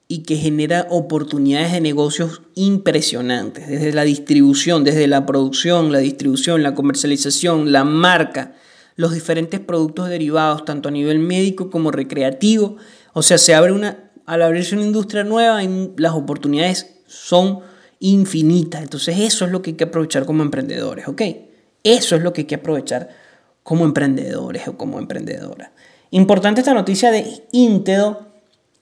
y 0.09 0.23
que 0.23 0.37
genera 0.37 0.87
oportunidades 0.89 1.73
de 1.73 1.83
negocios 1.83 2.41
impresionantes, 2.55 3.69
desde 3.69 3.93
la 3.93 4.05
distribución, 4.05 4.83
desde 4.83 5.07
la 5.07 5.27
producción, 5.27 5.93
la 5.93 5.99
distribución, 5.99 6.63
la 6.63 6.75
comercialización, 6.75 7.73
la 7.73 7.85
marca, 7.85 8.55
los 9.01 9.15
diferentes 9.15 9.61
productos 9.61 10.11
derivados, 10.11 10.67
tanto 10.67 10.91
a 10.91 10.93
nivel 10.93 11.21
médico 11.21 11.71
como 11.71 11.91
recreativo. 11.91 12.77
O 13.15 13.23
sea, 13.23 13.39
se 13.39 13.55
abre 13.55 13.73
una, 13.73 14.11
al 14.27 14.43
abrirse 14.43 14.75
una 14.75 14.85
industria 14.85 15.25
nueva, 15.25 15.59
las 15.97 16.13
oportunidades 16.13 16.97
son 17.07 17.61
infinitas. 17.99 18.83
Entonces 18.83 19.19
eso 19.19 19.47
es 19.47 19.53
lo 19.53 19.63
que 19.63 19.71
hay 19.71 19.77
que 19.77 19.85
aprovechar 19.85 20.27
como 20.27 20.43
emprendedores, 20.43 21.09
¿ok? 21.09 21.23
Eso 21.83 22.15
es 22.15 22.23
lo 22.23 22.35
que 22.35 22.43
hay 22.43 22.47
que 22.47 22.57
aprovechar 22.57 23.09
como 23.63 23.87
emprendedores 23.87 24.69
o 24.69 24.77
como 24.77 24.99
emprendedoras. 24.99 25.71
Importante 26.11 26.61
esta 26.61 26.75
noticia 26.75 27.11
de 27.11 27.45
Intel. 27.53 28.17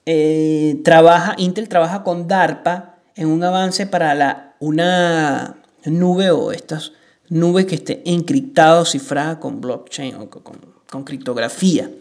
Eh, 0.05 0.81
trabaja, 0.83 1.35
Intel 1.37 1.69
trabaja 1.69 2.03
con 2.03 2.27
DARPA 2.27 2.97
en 3.15 3.27
un 3.27 3.41
avance 3.41 3.87
para 3.87 4.13
la, 4.15 4.55
una 4.59 5.61
nube 5.85 6.31
o 6.31 6.51
estas 6.51 6.91
nubes 7.29 7.65
que 7.65 7.75
esté 7.75 8.01
encriptada 8.05 8.81
o 8.81 8.85
cifrada 8.85 9.39
con 9.39 9.61
blockchain 9.61 10.15
o 10.15 10.29
con, 10.29 10.57
con 10.89 11.03
criptografía. 11.03 11.91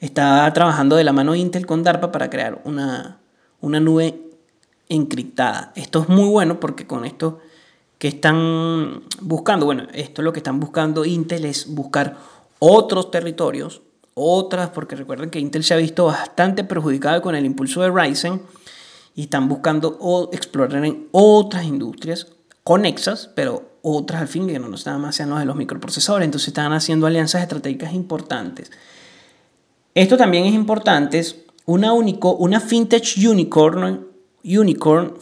Está 0.00 0.50
trabajando 0.52 0.96
de 0.96 1.04
la 1.04 1.12
mano 1.12 1.34
Intel 1.34 1.66
con 1.66 1.82
DARPA 1.82 2.10
para 2.10 2.30
crear 2.30 2.62
una, 2.64 3.20
una 3.60 3.80
nube 3.80 4.30
encriptada. 4.88 5.72
Esto 5.76 6.02
es 6.02 6.08
muy 6.08 6.28
bueno 6.28 6.58
porque 6.58 6.86
con 6.86 7.04
esto 7.04 7.38
que 7.98 8.08
están 8.08 9.02
buscando, 9.20 9.66
bueno, 9.66 9.86
esto 9.92 10.22
es 10.22 10.24
lo 10.24 10.32
que 10.32 10.40
están 10.40 10.58
buscando 10.58 11.04
Intel 11.04 11.44
es 11.44 11.68
buscar 11.68 12.16
otros 12.58 13.10
territorios, 13.10 13.82
otras, 14.14 14.70
porque 14.70 14.96
recuerden 14.96 15.30
que 15.30 15.38
Intel 15.38 15.64
se 15.64 15.74
ha 15.74 15.76
visto 15.76 16.06
bastante 16.06 16.64
perjudicado 16.64 17.20
con 17.20 17.34
el 17.34 17.44
impulso 17.44 17.82
de 17.82 17.90
Ryzen 17.90 18.40
y 19.14 19.22
están 19.22 19.48
buscando 19.48 19.98
o 20.00 20.30
explorar 20.32 20.84
en 20.84 21.08
otras 21.12 21.64
industrias 21.64 22.26
conexas, 22.64 23.30
pero 23.34 23.69
otras 23.82 24.20
al 24.22 24.28
fin 24.28 24.46
que 24.46 24.58
no 24.58 24.74
están 24.74 25.00
más 25.00 25.16
sean 25.16 25.30
los 25.30 25.38
de 25.38 25.44
los 25.44 25.56
microprocesadores, 25.56 26.24
entonces 26.24 26.48
están 26.48 26.72
haciendo 26.72 27.06
alianzas 27.06 27.42
estratégicas 27.42 27.92
importantes. 27.92 28.70
Esto 29.94 30.16
también 30.16 30.44
es 30.44 30.54
importante, 30.54 31.24
una, 31.66 31.92
único, 31.92 32.36
una 32.36 32.60
fintech 32.60 33.16
unicorn 33.18 34.06
unicorn, 34.44 35.14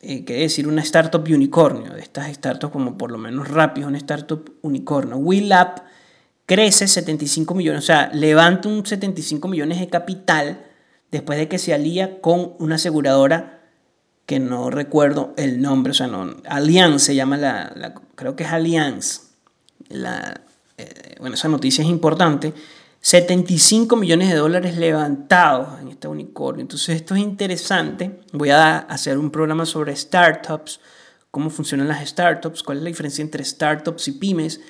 eh, 0.00 0.24
quiere 0.24 0.42
decir 0.42 0.66
una 0.66 0.82
startup 0.82 1.22
unicornio, 1.22 1.92
de 1.92 2.00
estas 2.00 2.32
startups 2.34 2.72
como 2.72 2.96
por 2.96 3.10
lo 3.10 3.18
menos 3.18 3.48
rápido, 3.48 3.88
una 3.88 3.98
startup 3.98 4.52
unicornio. 4.62 5.16
WeLab 5.16 5.82
crece 6.46 6.88
75 6.88 7.54
millones, 7.54 7.84
o 7.84 7.86
sea, 7.86 8.10
levanta 8.12 8.68
un 8.68 8.84
75 8.84 9.46
millones 9.48 9.78
de 9.80 9.88
capital 9.88 10.66
después 11.10 11.38
de 11.38 11.48
que 11.48 11.58
se 11.58 11.74
alía 11.74 12.20
con 12.20 12.54
una 12.58 12.76
aseguradora 12.76 13.61
que 14.26 14.38
no 14.38 14.70
recuerdo 14.70 15.34
el 15.36 15.60
nombre, 15.60 15.90
o 15.90 15.94
sea, 15.94 16.06
no, 16.06 16.36
Allianz 16.46 17.02
se 17.02 17.14
llama 17.14 17.36
la, 17.36 17.94
creo 18.14 18.36
que 18.36 18.44
es 18.44 18.52
Allianz. 18.52 19.32
La, 19.88 20.40
eh, 20.78 21.16
bueno, 21.20 21.34
esa 21.34 21.48
noticia 21.48 21.82
es 21.82 21.90
importante. 21.90 22.54
75 23.00 23.96
millones 23.96 24.28
de 24.28 24.36
dólares 24.36 24.78
levantados 24.78 25.80
en 25.80 25.88
este 25.88 26.06
unicornio. 26.06 26.62
Entonces 26.62 26.96
esto 26.96 27.16
es 27.16 27.20
interesante. 27.20 28.20
Voy 28.32 28.50
a 28.50 28.78
hacer 28.78 29.18
un 29.18 29.30
programa 29.30 29.66
sobre 29.66 29.94
startups, 29.96 30.80
cómo 31.32 31.50
funcionan 31.50 31.88
las 31.88 32.08
startups, 32.08 32.62
cuál 32.62 32.78
es 32.78 32.84
la 32.84 32.88
diferencia 32.88 33.22
entre 33.22 33.44
startups 33.44 34.06
y 34.06 34.12
pymes. 34.12 34.60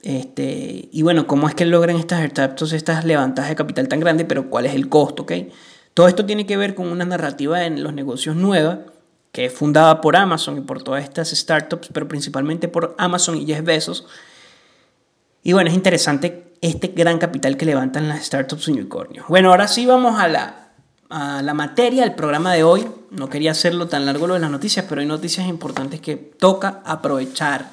Este, 0.00 0.88
y 0.90 1.02
bueno, 1.02 1.26
cómo 1.26 1.46
es 1.46 1.54
que 1.54 1.66
logran 1.66 1.96
estas 1.96 2.26
startups 2.30 2.72
estas 2.72 3.04
levantadas 3.04 3.50
de 3.50 3.56
capital 3.56 3.86
tan 3.86 4.00
grandes, 4.00 4.26
pero 4.26 4.48
cuál 4.48 4.64
es 4.64 4.74
el 4.74 4.88
costo, 4.88 5.24
¿ok? 5.24 5.32
Todo 5.94 6.08
esto 6.08 6.24
tiene 6.24 6.46
que 6.46 6.56
ver 6.56 6.74
con 6.74 6.88
una 6.88 7.04
narrativa 7.04 7.64
en 7.64 7.82
los 7.82 7.92
negocios 7.92 8.36
nueva, 8.36 8.80
que 9.32 9.46
es 9.46 9.52
fundada 9.52 10.00
por 10.00 10.16
Amazon 10.16 10.58
y 10.58 10.60
por 10.60 10.82
todas 10.82 11.04
estas 11.04 11.30
startups, 11.30 11.88
pero 11.92 12.08
principalmente 12.08 12.68
por 12.68 12.94
Amazon 12.98 13.36
y 13.36 13.46
Jeff 13.46 13.62
Bezos. 13.64 14.06
Y 15.42 15.52
bueno, 15.52 15.70
es 15.70 15.76
interesante 15.76 16.52
este 16.60 16.88
gran 16.88 17.18
capital 17.18 17.56
que 17.56 17.66
levantan 17.66 18.08
las 18.08 18.24
startups 18.24 18.68
unicornios. 18.68 19.26
Bueno, 19.28 19.50
ahora 19.50 19.68
sí 19.68 19.86
vamos 19.86 20.18
a 20.18 20.28
la, 20.28 20.70
a 21.08 21.42
la 21.42 21.54
materia 21.54 22.02
del 22.02 22.14
programa 22.14 22.52
de 22.52 22.64
hoy. 22.64 22.86
No 23.10 23.28
quería 23.28 23.52
hacerlo 23.52 23.88
tan 23.88 24.06
largo 24.06 24.26
lo 24.26 24.34
de 24.34 24.40
las 24.40 24.50
noticias, 24.50 24.86
pero 24.88 25.00
hay 25.00 25.06
noticias 25.06 25.46
importantes 25.46 26.00
que 26.00 26.16
toca 26.16 26.82
aprovechar. 26.84 27.70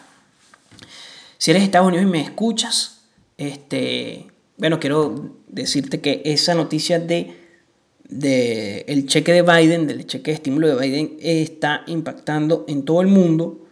Si 1.37 1.51
eres 1.51 1.61
de 1.61 1.65
Estados 1.65 1.87
Unidos 1.87 2.05
y 2.05 2.09
me 2.09 2.21
escuchas, 2.21 3.01
este, 3.37 4.31
bueno, 4.57 4.79
quiero 4.79 5.35
decirte 5.47 5.99
que 5.99 6.21
esa 6.25 6.53
noticia 6.53 6.99
de, 6.99 7.44
de 8.09 8.85
el 8.87 9.07
cheque 9.07 9.33
de 9.33 9.41
Biden, 9.41 9.87
del 9.87 10.05
cheque 10.05 10.31
de 10.31 10.35
estímulo 10.35 10.67
de 10.67 10.75
Biden, 10.75 11.17
está 11.21 11.83
impactando 11.87 12.65
en 12.67 12.83
todo 12.83 13.01
el 13.01 13.07
mundo 13.07 13.65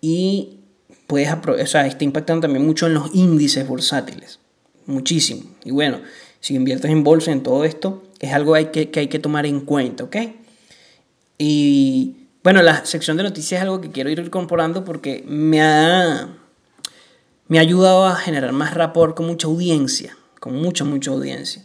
y 0.00 0.60
puedes 1.06 1.28
o 1.32 1.66
sea, 1.66 1.86
está 1.86 2.04
impactando 2.04 2.42
también 2.42 2.64
mucho 2.64 2.86
en 2.86 2.94
los 2.94 3.14
índices 3.14 3.66
bursátiles 3.66 4.38
muchísimo. 4.86 5.42
Y 5.64 5.70
bueno, 5.70 6.00
si 6.40 6.54
inviertes 6.54 6.90
en 6.90 7.04
bolsa, 7.04 7.32
en 7.32 7.42
todo 7.42 7.64
esto, 7.64 8.02
es 8.20 8.32
algo 8.32 8.54
que, 8.72 8.90
hay 8.94 9.08
que 9.08 9.18
tomar 9.18 9.46
en 9.46 9.60
cuenta, 9.60 10.04
¿ok? 10.04 10.16
Y 11.38 12.28
bueno, 12.42 12.62
la 12.62 12.84
sección 12.84 13.16
de 13.16 13.22
noticias 13.24 13.60
es 13.60 13.62
algo 13.62 13.80
que 13.80 13.90
quiero 13.90 14.10
ir 14.10 14.18
incorporando 14.20 14.84
porque 14.84 15.24
me 15.26 15.62
ha, 15.62 16.28
me 17.48 17.58
ha 17.58 17.60
ayudado 17.60 18.06
a 18.06 18.16
generar 18.16 18.52
más 18.52 18.74
rapport 18.74 19.16
con 19.16 19.26
mucha 19.26 19.46
audiencia, 19.46 20.16
con 20.40 20.54
mucha, 20.54 20.84
mucha 20.84 21.10
audiencia. 21.10 21.64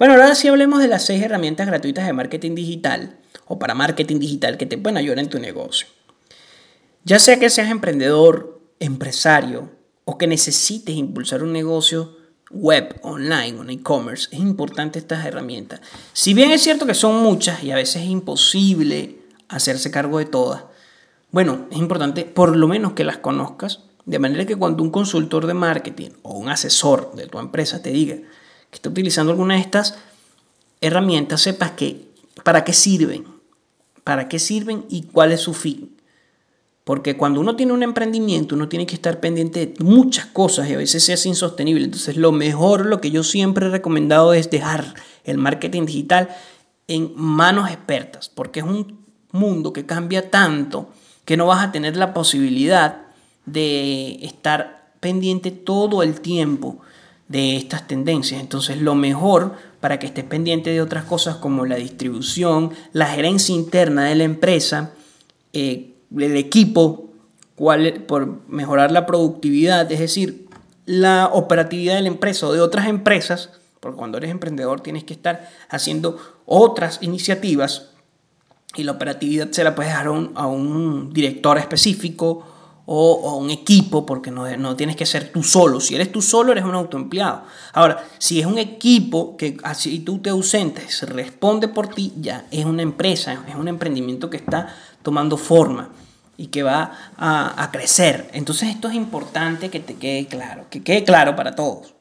Bueno, 0.00 0.14
ahora 0.14 0.34
sí 0.34 0.48
hablemos 0.48 0.80
de 0.80 0.88
las 0.88 1.04
seis 1.04 1.22
herramientas 1.22 1.66
gratuitas 1.66 2.06
de 2.06 2.14
marketing 2.14 2.54
digital 2.54 3.18
o 3.46 3.58
para 3.58 3.74
marketing 3.74 4.18
digital 4.18 4.56
que 4.56 4.64
te 4.64 4.78
pueden 4.78 4.96
ayudar 4.96 5.18
en 5.18 5.28
tu 5.28 5.38
negocio. 5.38 5.88
Ya 7.04 7.18
sea 7.18 7.38
que 7.38 7.50
seas 7.50 7.70
emprendedor, 7.70 8.62
empresario 8.78 9.68
o 10.06 10.16
que 10.16 10.26
necesites 10.26 10.96
impulsar 10.96 11.42
un 11.42 11.52
negocio, 11.52 12.16
web, 12.50 12.98
online, 13.02 13.60
un 13.60 13.68
e-commerce, 13.68 14.30
es 14.32 14.40
importante 14.40 14.98
estas 14.98 15.26
herramientas. 15.26 15.82
Si 16.14 16.32
bien 16.32 16.50
es 16.50 16.62
cierto 16.62 16.86
que 16.86 16.94
son 16.94 17.22
muchas 17.22 17.62
y 17.62 17.70
a 17.70 17.76
veces 17.76 17.96
es 17.96 18.08
imposible 18.08 19.18
hacerse 19.50 19.90
cargo 19.90 20.18
de 20.18 20.24
todas, 20.24 20.62
bueno, 21.30 21.66
es 21.70 21.76
importante 21.76 22.24
por 22.24 22.56
lo 22.56 22.68
menos 22.68 22.94
que 22.94 23.04
las 23.04 23.18
conozcas, 23.18 23.80
de 24.06 24.18
manera 24.18 24.46
que 24.46 24.56
cuando 24.56 24.82
un 24.82 24.90
consultor 24.90 25.46
de 25.46 25.52
marketing 25.52 26.12
o 26.22 26.38
un 26.38 26.48
asesor 26.48 27.14
de 27.14 27.26
tu 27.26 27.38
empresa 27.38 27.82
te 27.82 27.90
diga 27.90 28.16
que 28.70 28.76
está 28.76 28.88
utilizando 28.88 29.32
alguna 29.32 29.54
de 29.54 29.60
estas 29.60 29.98
herramientas, 30.80 31.42
sepas 31.42 31.72
que 31.72 32.08
para 32.44 32.64
qué 32.64 32.72
sirven, 32.72 33.24
para 34.04 34.28
qué 34.28 34.38
sirven 34.38 34.84
y 34.88 35.02
cuál 35.02 35.32
es 35.32 35.40
su 35.40 35.54
fin. 35.54 35.96
Porque 36.84 37.16
cuando 37.16 37.40
uno 37.40 37.56
tiene 37.56 37.72
un 37.72 37.82
emprendimiento, 37.82 38.54
uno 38.54 38.68
tiene 38.68 38.86
que 38.86 38.94
estar 38.94 39.20
pendiente 39.20 39.66
de 39.66 39.84
muchas 39.84 40.26
cosas 40.26 40.68
y 40.68 40.74
a 40.74 40.78
veces 40.78 41.08
hace 41.10 41.28
insostenible. 41.28 41.84
Entonces, 41.84 42.16
lo 42.16 42.32
mejor, 42.32 42.86
lo 42.86 43.00
que 43.00 43.10
yo 43.10 43.22
siempre 43.22 43.66
he 43.66 43.70
recomendado 43.70 44.32
es 44.32 44.50
dejar 44.50 44.94
el 45.24 45.38
marketing 45.38 45.84
digital 45.86 46.30
en 46.88 47.12
manos 47.14 47.70
expertas, 47.70 48.28
porque 48.28 48.60
es 48.60 48.66
un 48.66 49.04
mundo 49.30 49.72
que 49.72 49.86
cambia 49.86 50.30
tanto 50.30 50.90
que 51.24 51.36
no 51.36 51.46
vas 51.46 51.64
a 51.64 51.70
tener 51.70 51.96
la 51.96 52.12
posibilidad 52.12 53.02
de 53.46 54.18
estar 54.22 54.92
pendiente 54.98 55.50
todo 55.50 56.02
el 56.02 56.20
tiempo 56.20 56.80
de 57.30 57.56
estas 57.56 57.86
tendencias. 57.86 58.40
Entonces, 58.40 58.82
lo 58.82 58.96
mejor 58.96 59.54
para 59.78 60.00
que 60.00 60.06
estés 60.06 60.24
pendiente 60.24 60.70
de 60.70 60.82
otras 60.82 61.04
cosas 61.04 61.36
como 61.36 61.64
la 61.64 61.76
distribución, 61.76 62.72
la 62.92 63.06
gerencia 63.06 63.54
interna 63.54 64.06
de 64.06 64.16
la 64.16 64.24
empresa, 64.24 64.90
eh, 65.52 65.94
el 66.14 66.36
equipo, 66.36 67.10
cuál, 67.54 68.02
por 68.08 68.40
mejorar 68.48 68.90
la 68.90 69.06
productividad, 69.06 69.90
es 69.92 70.00
decir, 70.00 70.48
la 70.86 71.30
operatividad 71.32 71.94
de 71.94 72.02
la 72.02 72.08
empresa 72.08 72.48
o 72.48 72.52
de 72.52 72.60
otras 72.60 72.88
empresas, 72.88 73.50
porque 73.78 73.96
cuando 73.96 74.18
eres 74.18 74.32
emprendedor 74.32 74.80
tienes 74.80 75.04
que 75.04 75.14
estar 75.14 75.48
haciendo 75.68 76.18
otras 76.46 76.98
iniciativas 77.00 77.90
y 78.74 78.82
la 78.82 78.92
operatividad 78.92 79.52
se 79.52 79.62
la 79.62 79.76
puedes 79.76 79.92
dejar 79.92 80.08
a 80.08 80.46
un, 80.48 81.12
director 81.12 81.58
específico 81.58 82.44
o, 82.92 83.30
a 83.30 83.36
un 83.36 83.50
equipo, 83.50 84.04
porque 84.04 84.32
no, 84.32 84.56
no, 84.56 84.74
tienes 84.74 84.96
que 84.96 85.06
ser 85.06 85.30
tú 85.30 85.44
solo. 85.44 85.78
Si 85.78 85.94
eres 85.94 86.10
tú 86.10 86.20
solo, 86.20 86.50
eres 86.50 86.64
un 86.64 86.74
autoempleado. 86.74 87.44
Ahora, 87.72 88.04
si 88.18 88.40
es 88.40 88.46
un 88.46 88.58
equipo 88.58 89.36
que 89.36 89.56
así 89.62 90.00
tú 90.00 90.18
te 90.18 90.30
ausentes, 90.30 91.08
responde 91.08 91.68
por 91.68 91.86
ti, 91.86 92.12
ya 92.20 92.46
es 92.50 92.64
una 92.64 92.82
empresa, 92.82 93.44
es 93.48 93.54
un 93.54 93.68
emprendimiento 93.68 94.28
que 94.28 94.38
está 94.38 94.74
tomando 95.02 95.36
forma 95.36 95.90
y 96.36 96.48
que 96.48 96.64
va 96.64 96.90
a, 97.16 97.68
crecer. 97.70 98.28
Entonces 98.32 98.70
esto 98.70 98.88
es 98.88 98.96
importante 98.96 99.68
que 99.68 99.78
te 99.78 99.94
quede 99.94 100.26
claro, 100.26 100.66
que 100.68 100.82
quede 100.82 101.04
claro 101.04 101.36
para 101.36 101.54
todos. 101.54 101.94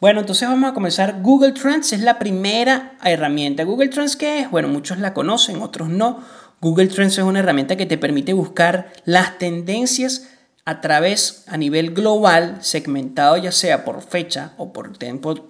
Bueno, 0.00 0.20
entonces 0.20 0.48
vamos 0.48 0.70
a 0.70 0.74
comenzar. 0.74 1.20
Google 1.20 1.52
Trends 1.52 1.92
es 1.92 2.00
la 2.00 2.18
primera 2.18 2.96
herramienta. 3.04 3.64
Google 3.64 3.88
Trends, 3.88 4.16
¿qué 4.16 4.40
es? 4.40 4.50
Bueno, 4.50 4.68
muchos 4.68 4.98
la 5.00 5.12
conocen, 5.12 5.60
otros 5.60 5.90
no. 5.90 6.20
Google 6.60 6.88
Trends 6.88 7.18
es 7.18 7.24
una 7.24 7.40
herramienta 7.40 7.76
que 7.76 7.86
te 7.86 7.98
permite 7.98 8.32
buscar 8.32 8.92
las 9.04 9.38
tendencias 9.38 10.28
a 10.64 10.80
través 10.80 11.44
a 11.46 11.56
nivel 11.56 11.94
global, 11.94 12.58
segmentado 12.60 13.36
ya 13.36 13.52
sea 13.52 13.84
por 13.84 14.02
fecha 14.02 14.52
o 14.56 14.72
por, 14.72 14.98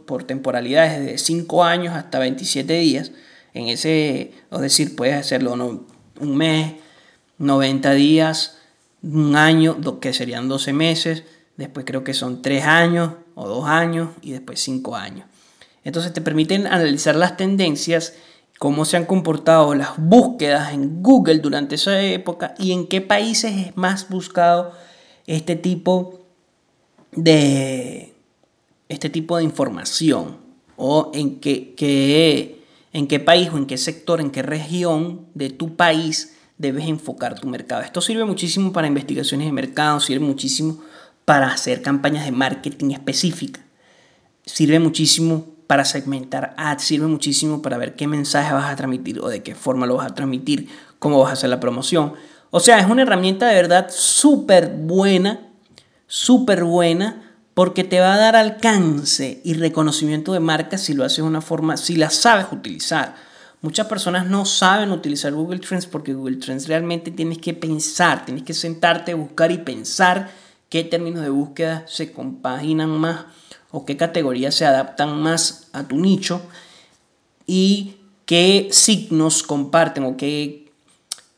por 0.05 0.25
temporalidades 0.25 1.05
de 1.05 1.17
5 1.17 1.65
años 1.65 1.95
hasta 1.95 2.19
27 2.19 2.73
días. 2.75 3.13
En 3.55 3.69
ese, 3.69 4.35
es 4.51 4.61
decir, 4.61 4.95
puedes 4.95 5.17
hacerlo 5.17 5.55
un 6.21 6.37
mes, 6.37 6.75
90 7.39 7.93
días, 7.93 8.59
un 9.03 9.37
año, 9.37 9.79
que 10.01 10.13
serían 10.13 10.49
12 10.49 10.73
meses, 10.75 11.23
después 11.57 11.87
creo 11.87 12.05
que 12.05 12.13
son 12.13 12.43
3 12.43 12.65
años 12.65 13.13
o 13.35 13.49
2 13.49 13.69
años 13.69 14.11
y 14.21 14.33
después 14.33 14.61
5 14.61 14.97
años. 14.97 15.27
Entonces 15.85 16.13
te 16.13 16.21
permiten 16.21 16.67
analizar 16.67 17.17
las 17.17 17.37
tendencias, 17.39 18.15
cómo 18.59 18.85
se 18.85 18.97
han 18.97 19.05
comportado 19.05 19.75
las 19.75 19.91
búsquedas 19.99 20.73
en 20.73 21.03
Google 21.03 21.39
durante 21.39 21.75
esa 21.75 22.01
época 22.01 22.55
y 22.59 22.73
en 22.73 22.87
qué 22.87 23.01
países 23.01 23.55
es 23.55 23.77
más 23.77 24.09
buscado 24.09 24.73
este 25.27 25.57
tipo 25.57 26.21
de, 27.13 28.15
este 28.89 29.11
tipo 29.11 29.37
de 29.37 29.45
información 29.45 30.39
o 30.77 31.11
en 31.15 31.41
qué, 31.41 32.61
en 32.93 33.07
qué 33.07 33.21
país 33.21 33.51
o 33.53 33.59
en 33.59 33.67
qué 33.67 33.77
sector, 33.77 34.21
en 34.21 34.31
qué 34.31 34.43
región 34.43 35.27
de 35.35 35.51
tu 35.51 35.77
país 35.77 36.37
debes 36.59 36.87
enfocar 36.87 37.39
tu 37.39 37.49
mercado. 37.49 37.83
Esto 37.83 38.01
sirve 38.01 38.25
muchísimo 38.25 38.73
para 38.73 38.87
investigaciones 38.87 39.47
de 39.47 39.53
mercado, 39.53 40.01
sirve 40.01 40.25
muchísimo 40.25 40.83
para 41.25 41.49
hacer 41.49 41.83
campañas 41.83 42.25
de 42.25 42.33
marketing 42.33 42.93
específicas, 42.93 43.63
sirve 44.45 44.79
muchísimo 44.79 45.56
para 45.67 45.85
segmentar 45.85 46.55
ads, 46.57 46.85
sirve 46.85 47.07
muchísimo 47.07 47.63
para 47.63 47.79
ver 47.79 47.97
qué 47.97 48.07
mensaje 48.07 48.53
vas 48.53 48.71
a 48.71 48.77
transmitir 48.77 49.21
o 49.21 49.29
de 49.29 49.43
qué 49.43 49.55
forma 49.55 49.87
lo 49.87 49.97
vas 49.97 50.11
a 50.11 50.15
transmitir, 50.15 50.69
cómo 50.99 51.21
vas 51.21 51.31
a 51.31 51.33
hacer 51.33 51.51
la 51.51 51.61
promoción. 51.61 52.15
O 52.51 52.61
sea, 52.61 52.79
es 52.79 52.87
una 52.89 53.03
herramienta 53.03 53.47
de 53.49 53.55
verdad 53.55 53.89
súper 53.91 54.69
buena, 54.69 55.41
súper 56.07 56.65
buena, 56.65 57.23
porque 57.55 57.85
te 57.85 58.01
va 58.01 58.15
a 58.15 58.19
dar 58.19 58.37
alcance 58.37 59.41
y 59.43 59.55
reconocimiento 59.55 60.33
de 60.33 60.41
marca 60.41 60.79
si 60.79 60.93
lo 60.93 61.05
haces 61.05 61.19
de 61.19 61.23
una 61.23 61.41
forma, 61.41 61.77
si 61.77 61.97
la 61.97 62.11
sabes 62.11 62.47
utilizar. 62.53 63.15
Muchas 63.63 63.87
personas 63.87 64.27
no 64.27 64.45
saben 64.45 64.91
utilizar 64.91 65.33
Google 65.33 65.59
Trends 65.59 65.87
porque 65.87 66.13
Google 66.13 66.37
Trends 66.37 66.69
realmente 66.69 67.11
tienes 67.11 67.39
que 67.39 67.55
pensar, 67.55 68.25
tienes 68.27 68.45
que 68.45 68.53
sentarte, 68.53 69.15
buscar 69.15 69.51
y 69.51 69.59
pensar 69.59 70.31
qué 70.69 70.85
términos 70.85 71.23
de 71.23 71.31
búsqueda 71.31 71.85
se 71.89 72.13
compaginan 72.13 72.91
más 72.91 73.25
o 73.71 73.85
qué 73.85 73.97
categorías 73.97 74.55
se 74.55 74.67
adaptan 74.67 75.21
más 75.21 75.69
a 75.73 75.85
tu 75.85 75.97
nicho 75.97 76.41
y 77.47 77.97
qué 78.25 78.69
signos 78.71 79.43
comparten 79.43 80.05
o 80.05 80.17
qué, 80.17 80.73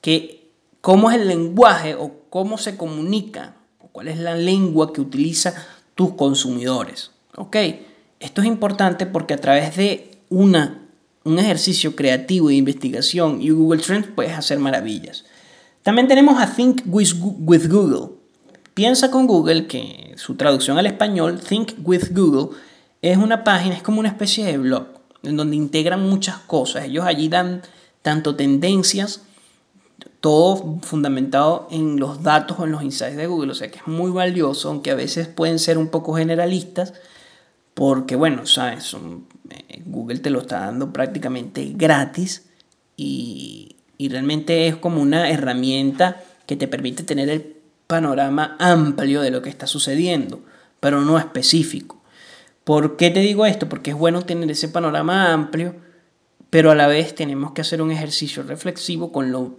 qué 0.00 0.38
cómo 0.80 1.10
es 1.10 1.20
el 1.20 1.28
lenguaje 1.28 1.94
o 1.94 2.12
cómo 2.30 2.58
se 2.58 2.76
comunica, 2.76 3.54
o 3.80 3.88
cuál 3.88 4.08
es 4.08 4.18
la 4.18 4.34
lengua 4.34 4.92
que 4.92 5.00
utiliza 5.00 5.54
tus 5.94 6.14
consumidores. 6.14 7.10
¿Ok? 7.36 7.56
Esto 8.20 8.40
es 8.40 8.46
importante 8.46 9.06
porque 9.06 9.34
a 9.34 9.38
través 9.38 9.76
de 9.76 10.18
una, 10.28 10.82
un 11.24 11.38
ejercicio 11.38 11.94
creativo 11.94 12.48
de 12.48 12.56
investigación 12.56 13.40
y 13.40 13.50
Google 13.50 13.82
Trends 13.82 14.08
puedes 14.14 14.32
hacer 14.32 14.58
maravillas. 14.58 15.24
También 15.82 16.08
tenemos 16.08 16.40
a 16.40 16.54
Think 16.54 16.82
with, 16.86 17.12
with 17.20 17.68
Google. 17.68 18.17
Piensa 18.78 19.10
con 19.10 19.26
Google, 19.26 19.66
que 19.66 20.14
su 20.14 20.36
traducción 20.36 20.78
al 20.78 20.86
español, 20.86 21.40
Think 21.40 21.72
with 21.82 22.12
Google, 22.12 22.56
es 23.02 23.16
una 23.16 23.42
página, 23.42 23.74
es 23.74 23.82
como 23.82 23.98
una 23.98 24.08
especie 24.08 24.44
de 24.44 24.56
blog, 24.56 24.86
en 25.24 25.36
donde 25.36 25.56
integran 25.56 26.08
muchas 26.08 26.36
cosas. 26.36 26.84
Ellos 26.84 27.04
allí 27.04 27.28
dan 27.28 27.62
tanto 28.02 28.36
tendencias 28.36 29.22
todo 30.20 30.78
fundamentado 30.82 31.66
en 31.72 31.98
los 31.98 32.22
datos 32.22 32.56
o 32.60 32.66
en 32.66 32.70
los 32.70 32.84
insights 32.84 33.16
de 33.16 33.26
Google, 33.26 33.50
o 33.50 33.54
sea 33.56 33.68
que 33.68 33.78
es 33.78 33.86
muy 33.88 34.12
valioso, 34.12 34.68
aunque 34.68 34.92
a 34.92 34.94
veces 34.94 35.26
pueden 35.26 35.58
ser 35.58 35.76
un 35.76 35.88
poco 35.88 36.14
generalistas, 36.14 36.94
porque 37.74 38.14
bueno, 38.14 38.46
sabes, 38.46 38.94
eh, 38.94 39.82
Google 39.86 40.20
te 40.20 40.30
lo 40.30 40.42
está 40.42 40.60
dando 40.60 40.92
prácticamente 40.92 41.72
gratis 41.74 42.44
y, 42.96 43.74
y 43.96 44.08
realmente 44.08 44.68
es 44.68 44.76
como 44.76 45.02
una 45.02 45.30
herramienta 45.30 46.22
que 46.46 46.54
te 46.54 46.68
permite 46.68 47.02
tener 47.02 47.28
el 47.28 47.57
panorama 47.88 48.56
amplio 48.60 49.20
de 49.22 49.32
lo 49.32 49.42
que 49.42 49.50
está 49.50 49.66
sucediendo, 49.66 50.40
pero 50.78 51.00
no 51.00 51.18
específico. 51.18 52.00
¿Por 52.62 52.96
qué 52.96 53.10
te 53.10 53.20
digo 53.20 53.46
esto? 53.46 53.68
Porque 53.68 53.90
es 53.90 53.96
bueno 53.96 54.22
tener 54.22 54.48
ese 54.50 54.68
panorama 54.68 55.32
amplio, 55.32 55.74
pero 56.50 56.70
a 56.70 56.76
la 56.76 56.86
vez 56.86 57.16
tenemos 57.16 57.52
que 57.52 57.62
hacer 57.62 57.82
un 57.82 57.90
ejercicio 57.90 58.44
reflexivo 58.44 59.10
con 59.10 59.32
lo 59.32 59.56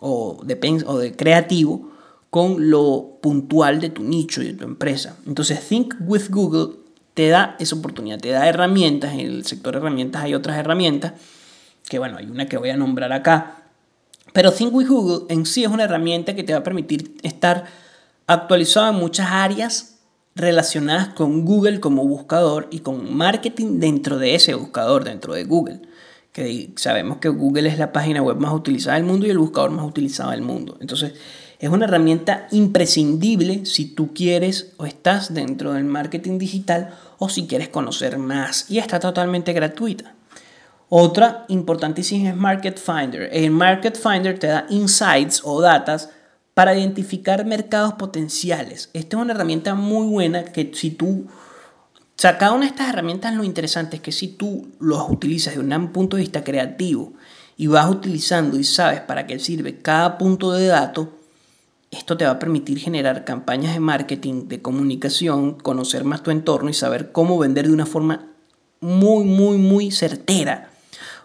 o 0.00 0.42
de, 0.44 0.82
o 0.86 0.98
de 0.98 1.12
creativo 1.14 1.90
con 2.30 2.70
lo 2.70 3.18
puntual 3.20 3.80
de 3.80 3.90
tu 3.90 4.02
nicho 4.02 4.42
y 4.42 4.46
de 4.46 4.54
tu 4.54 4.64
empresa. 4.64 5.16
Entonces, 5.26 5.60
Think 5.68 5.94
with 6.00 6.28
Google 6.30 6.76
te 7.14 7.28
da 7.28 7.56
esa 7.58 7.76
oportunidad, 7.76 8.18
te 8.18 8.30
da 8.30 8.48
herramientas. 8.48 9.12
En 9.14 9.20
el 9.20 9.44
sector 9.44 9.74
de 9.74 9.80
herramientas 9.80 10.22
hay 10.22 10.34
otras 10.34 10.56
herramientas, 10.56 11.14
que 11.88 11.98
bueno, 11.98 12.18
hay 12.18 12.26
una 12.26 12.46
que 12.46 12.56
voy 12.56 12.70
a 12.70 12.76
nombrar 12.76 13.12
acá. 13.12 13.59
Pero 14.32 14.52
Think 14.52 14.74
with 14.74 14.88
Google 14.88 15.26
en 15.28 15.46
sí 15.46 15.64
es 15.64 15.70
una 15.70 15.84
herramienta 15.84 16.34
que 16.34 16.44
te 16.44 16.52
va 16.52 16.60
a 16.60 16.64
permitir 16.64 17.16
estar 17.22 17.64
actualizado 18.26 18.90
en 18.90 18.96
muchas 18.96 19.28
áreas 19.30 19.98
relacionadas 20.34 21.08
con 21.08 21.44
Google 21.44 21.80
como 21.80 22.04
buscador 22.06 22.68
y 22.70 22.80
con 22.80 23.14
marketing 23.14 23.80
dentro 23.80 24.18
de 24.18 24.34
ese 24.34 24.54
buscador, 24.54 25.04
dentro 25.04 25.34
de 25.34 25.44
Google 25.44 25.80
que 26.32 26.72
sabemos 26.76 27.18
que 27.18 27.28
Google 27.28 27.68
es 27.68 27.78
la 27.78 27.92
página 27.92 28.22
web 28.22 28.36
más 28.36 28.54
utilizada 28.54 28.96
del 28.96 29.04
mundo 29.04 29.26
y 29.26 29.30
el 29.30 29.38
buscador 29.38 29.70
más 29.70 29.86
utilizado 29.86 30.30
del 30.30 30.42
mundo. 30.42 30.76
Entonces, 30.80 31.14
es 31.58 31.68
una 31.68 31.86
herramienta 31.86 32.46
imprescindible 32.52 33.66
si 33.66 33.86
tú 33.86 34.14
quieres 34.14 34.72
o 34.76 34.86
estás 34.86 35.34
dentro 35.34 35.72
del 35.72 35.84
marketing 35.84 36.38
digital 36.38 36.94
o 37.18 37.28
si 37.28 37.46
quieres 37.46 37.68
conocer 37.68 38.16
más 38.18 38.70
y 38.70 38.78
está 38.78 39.00
totalmente 39.00 39.52
gratuita. 39.52 40.14
Otra 40.92 41.44
importantísima 41.46 42.30
es 42.30 42.36
Market 42.36 42.76
Finder. 42.76 43.30
El 43.32 43.52
Market 43.52 43.96
Finder 43.96 44.36
te 44.36 44.48
da 44.48 44.66
insights 44.70 45.40
o 45.44 45.60
datas 45.60 46.10
para 46.52 46.76
identificar 46.76 47.46
mercados 47.46 47.94
potenciales. 47.94 48.90
Esta 48.92 49.16
es 49.16 49.22
una 49.22 49.32
herramienta 49.32 49.76
muy 49.76 50.08
buena 50.08 50.42
que 50.44 50.72
si 50.74 50.90
tú 50.90 51.28
o 52.22 52.54
una 52.54 52.64
de 52.64 52.66
estas 52.66 52.88
herramientas 52.88 53.34
lo 53.34 53.44
interesante 53.44 53.96
es 53.96 54.02
que 54.02 54.10
si 54.10 54.28
tú 54.28 54.66
los 54.80 55.08
utilizas 55.08 55.54
de 55.54 55.60
un 55.60 55.92
punto 55.92 56.16
de 56.16 56.22
vista 56.22 56.42
creativo 56.42 57.12
y 57.56 57.68
vas 57.68 57.88
utilizando 57.88 58.58
y 58.58 58.64
sabes 58.64 59.00
para 59.00 59.28
qué 59.28 59.38
sirve 59.38 59.78
cada 59.78 60.18
punto 60.18 60.50
de 60.50 60.66
dato, 60.66 61.12
esto 61.92 62.16
te 62.16 62.24
va 62.24 62.32
a 62.32 62.38
permitir 62.40 62.78
generar 62.78 63.24
campañas 63.24 63.74
de 63.74 63.80
marketing, 63.80 64.48
de 64.48 64.60
comunicación, 64.60 65.54
conocer 65.54 66.02
más 66.02 66.24
tu 66.24 66.32
entorno 66.32 66.68
y 66.68 66.74
saber 66.74 67.12
cómo 67.12 67.38
vender 67.38 67.68
de 67.68 67.74
una 67.74 67.86
forma 67.86 68.26
muy, 68.80 69.24
muy, 69.24 69.56
muy 69.56 69.90
certera. 69.92 70.70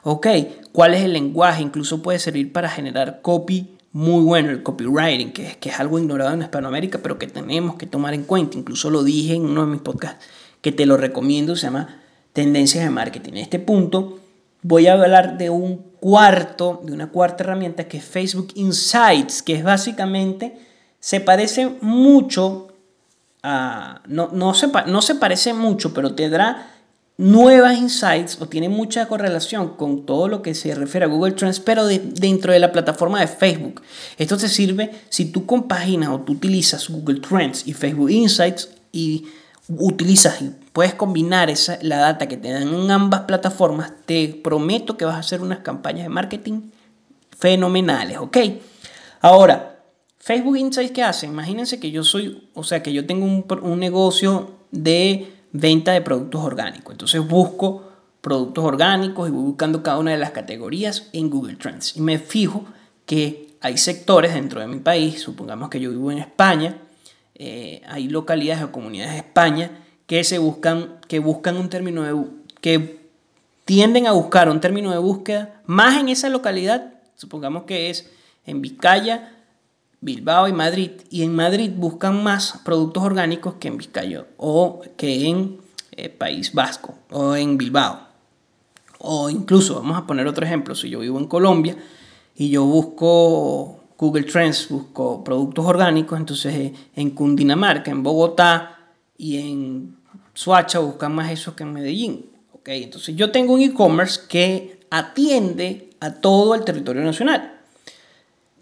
¿Ok? 0.07 0.27
¿Cuál 0.71 0.93
es 0.93 1.03
el 1.03 1.13
lenguaje? 1.13 1.63
Incluso 1.63 2.03
puede 2.03 2.19
servir 2.19 2.53
para 2.53 2.69
generar 2.69 3.21
copy 3.23 3.71
muy 3.91 4.23
bueno, 4.23 4.51
el 4.51 4.61
copywriting, 4.61 5.33
que 5.33 5.47
es, 5.47 5.57
que 5.57 5.69
es 5.69 5.79
algo 5.79 5.97
ignorado 5.97 6.31
en 6.31 6.43
Hispanoamérica, 6.43 6.99
pero 7.01 7.17
que 7.17 7.25
tenemos 7.25 7.75
que 7.75 7.87
tomar 7.87 8.13
en 8.13 8.23
cuenta. 8.23 8.55
Incluso 8.55 8.91
lo 8.91 9.03
dije 9.03 9.33
en 9.33 9.45
uno 9.45 9.65
de 9.65 9.71
mis 9.71 9.81
podcasts 9.81 10.23
que 10.61 10.71
te 10.71 10.85
lo 10.85 10.95
recomiendo, 10.97 11.55
se 11.55 11.63
llama 11.63 12.03
Tendencias 12.33 12.83
de 12.83 12.91
Marketing. 12.91 13.31
En 13.31 13.37
este 13.37 13.57
punto 13.57 14.19
voy 14.61 14.85
a 14.85 14.93
hablar 14.93 15.39
de 15.39 15.49
un 15.49 15.77
cuarto, 15.99 16.81
de 16.83 16.93
una 16.93 17.09
cuarta 17.09 17.43
herramienta 17.43 17.87
que 17.87 17.97
es 17.97 18.05
Facebook 18.05 18.49
Insights, 18.53 19.41
que 19.41 19.55
es 19.55 19.63
básicamente, 19.63 20.55
se 20.99 21.19
parece 21.19 21.77
mucho 21.81 22.67
a, 23.41 24.01
no, 24.07 24.29
no, 24.31 24.53
se, 24.53 24.67
no 24.85 25.01
se 25.01 25.15
parece 25.15 25.55
mucho, 25.55 25.95
pero 25.95 26.13
te 26.13 26.29
nuevas 27.17 27.77
insights 27.77 28.41
o 28.41 28.47
tiene 28.47 28.67
mucha 28.67 29.07
correlación 29.07 29.75
con 29.75 30.05
todo 30.05 30.27
lo 30.27 30.41
que 30.41 30.53
se 30.53 30.75
refiere 30.75 31.05
a 31.05 31.09
Google 31.09 31.33
Trends, 31.33 31.59
pero 31.59 31.85
dentro 31.87 32.51
de 32.51 32.59
la 32.59 32.71
plataforma 32.71 33.21
de 33.21 33.27
Facebook. 33.27 33.81
Esto 34.17 34.37
te 34.37 34.49
sirve 34.49 34.91
si 35.09 35.25
tú 35.25 35.45
compaginas 35.45 36.09
o 36.09 36.19
tú 36.19 36.33
utilizas 36.33 36.89
Google 36.89 37.21
Trends 37.21 37.67
y 37.67 37.73
Facebook 37.73 38.11
Insights 38.11 38.69
y 38.91 39.27
utilizas 39.69 40.41
y 40.41 40.51
puedes 40.73 40.93
combinar 40.93 41.49
esa, 41.49 41.79
la 41.81 41.97
data 41.97 42.27
que 42.27 42.37
te 42.37 42.51
dan 42.51 42.67
en 42.67 42.91
ambas 42.91 43.21
plataformas, 43.21 43.93
te 44.05 44.27
prometo 44.43 44.97
que 44.97 45.05
vas 45.05 45.15
a 45.15 45.19
hacer 45.19 45.41
unas 45.41 45.59
campañas 45.59 46.03
de 46.03 46.09
marketing 46.09 46.69
fenomenales, 47.37 48.17
¿ok? 48.17 48.37
Ahora, 49.21 49.79
Facebook 50.19 50.57
Insights, 50.57 50.91
¿qué 50.91 51.03
hace? 51.03 51.27
Imagínense 51.27 51.79
que 51.79 51.91
yo 51.91 52.03
soy, 52.03 52.49
o 52.53 52.63
sea, 52.63 52.83
que 52.83 52.91
yo 52.93 53.05
tengo 53.05 53.25
un, 53.25 53.45
un 53.61 53.79
negocio 53.79 54.51
de 54.71 55.34
venta 55.57 55.93
de 55.93 56.01
productos 56.01 56.43
orgánicos. 56.43 56.93
Entonces 56.93 57.25
busco 57.27 57.91
productos 58.21 58.63
orgánicos 58.63 59.29
y 59.29 59.31
voy 59.31 59.43
buscando 59.43 59.83
cada 59.83 59.99
una 59.99 60.11
de 60.11 60.17
las 60.17 60.31
categorías 60.31 61.09
en 61.13 61.29
Google 61.29 61.55
Trends. 61.55 61.95
Y 61.95 62.01
me 62.01 62.19
fijo 62.19 62.65
que 63.05 63.55
hay 63.61 63.77
sectores 63.77 64.33
dentro 64.33 64.59
de 64.59 64.67
mi 64.67 64.79
país, 64.79 65.21
supongamos 65.21 65.69
que 65.69 65.79
yo 65.79 65.89
vivo 65.89 66.11
en 66.11 66.19
España, 66.19 66.77
eh, 67.35 67.81
hay 67.87 68.07
localidades 68.07 68.63
o 68.63 68.71
comunidades 68.71 69.13
de 69.13 69.19
España 69.19 69.71
que 70.07 70.23
se 70.23 70.37
buscan, 70.37 70.97
que 71.07 71.19
buscan 71.19 71.57
un 71.57 71.69
término 71.69 72.03
de 72.03 72.15
que 72.61 73.05
tienden 73.63 74.07
a 74.07 74.11
buscar 74.11 74.49
un 74.49 74.59
término 74.59 74.91
de 74.91 74.97
búsqueda 74.97 75.61
más 75.65 75.99
en 75.99 76.09
esa 76.09 76.29
localidad, 76.29 76.93
supongamos 77.15 77.63
que 77.63 77.89
es 77.89 78.11
en 78.45 78.61
Vizcaya, 78.61 79.34
Bilbao 80.01 80.47
y 80.47 80.53
Madrid, 80.53 80.91
y 81.09 81.23
en 81.23 81.35
Madrid 81.35 81.71
buscan 81.75 82.23
más 82.23 82.61
productos 82.63 83.03
orgánicos 83.03 83.55
que 83.55 83.67
en 83.67 83.77
Vizcaya 83.77 84.25
o 84.37 84.81
que 84.97 85.27
en 85.27 85.57
eh, 85.91 86.09
País 86.09 86.53
Vasco 86.53 86.95
o 87.11 87.35
en 87.35 87.57
Bilbao. 87.57 88.01
O 88.99 89.29
incluso, 89.29 89.75
vamos 89.75 89.97
a 89.97 90.05
poner 90.05 90.27
otro 90.27 90.45
ejemplo, 90.45 90.75
si 90.75 90.89
yo 90.89 90.99
vivo 90.99 91.19
en 91.19 91.27
Colombia 91.27 91.75
y 92.35 92.49
yo 92.49 92.65
busco 92.65 93.79
Google 93.97 94.23
Trends, 94.23 94.69
busco 94.69 95.23
productos 95.23 95.65
orgánicos, 95.65 96.19
entonces 96.19 96.53
eh, 96.53 96.73
en 96.95 97.11
Cundinamarca, 97.11 97.91
en 97.91 98.03
Bogotá 98.03 98.93
y 99.17 99.37
en 99.37 99.97
Suacha 100.33 100.79
buscan 100.79 101.15
más 101.15 101.31
esos 101.31 101.53
que 101.55 101.63
en 101.63 101.73
Medellín. 101.73 102.25
¿okay? 102.53 102.83
Entonces 102.83 103.15
yo 103.15 103.31
tengo 103.31 103.53
un 103.53 103.61
e-commerce 103.61 104.21
que 104.27 104.85
atiende 104.89 105.89
a 105.99 106.13
todo 106.13 106.55
el 106.55 106.63
territorio 106.63 107.01
nacional 107.01 107.54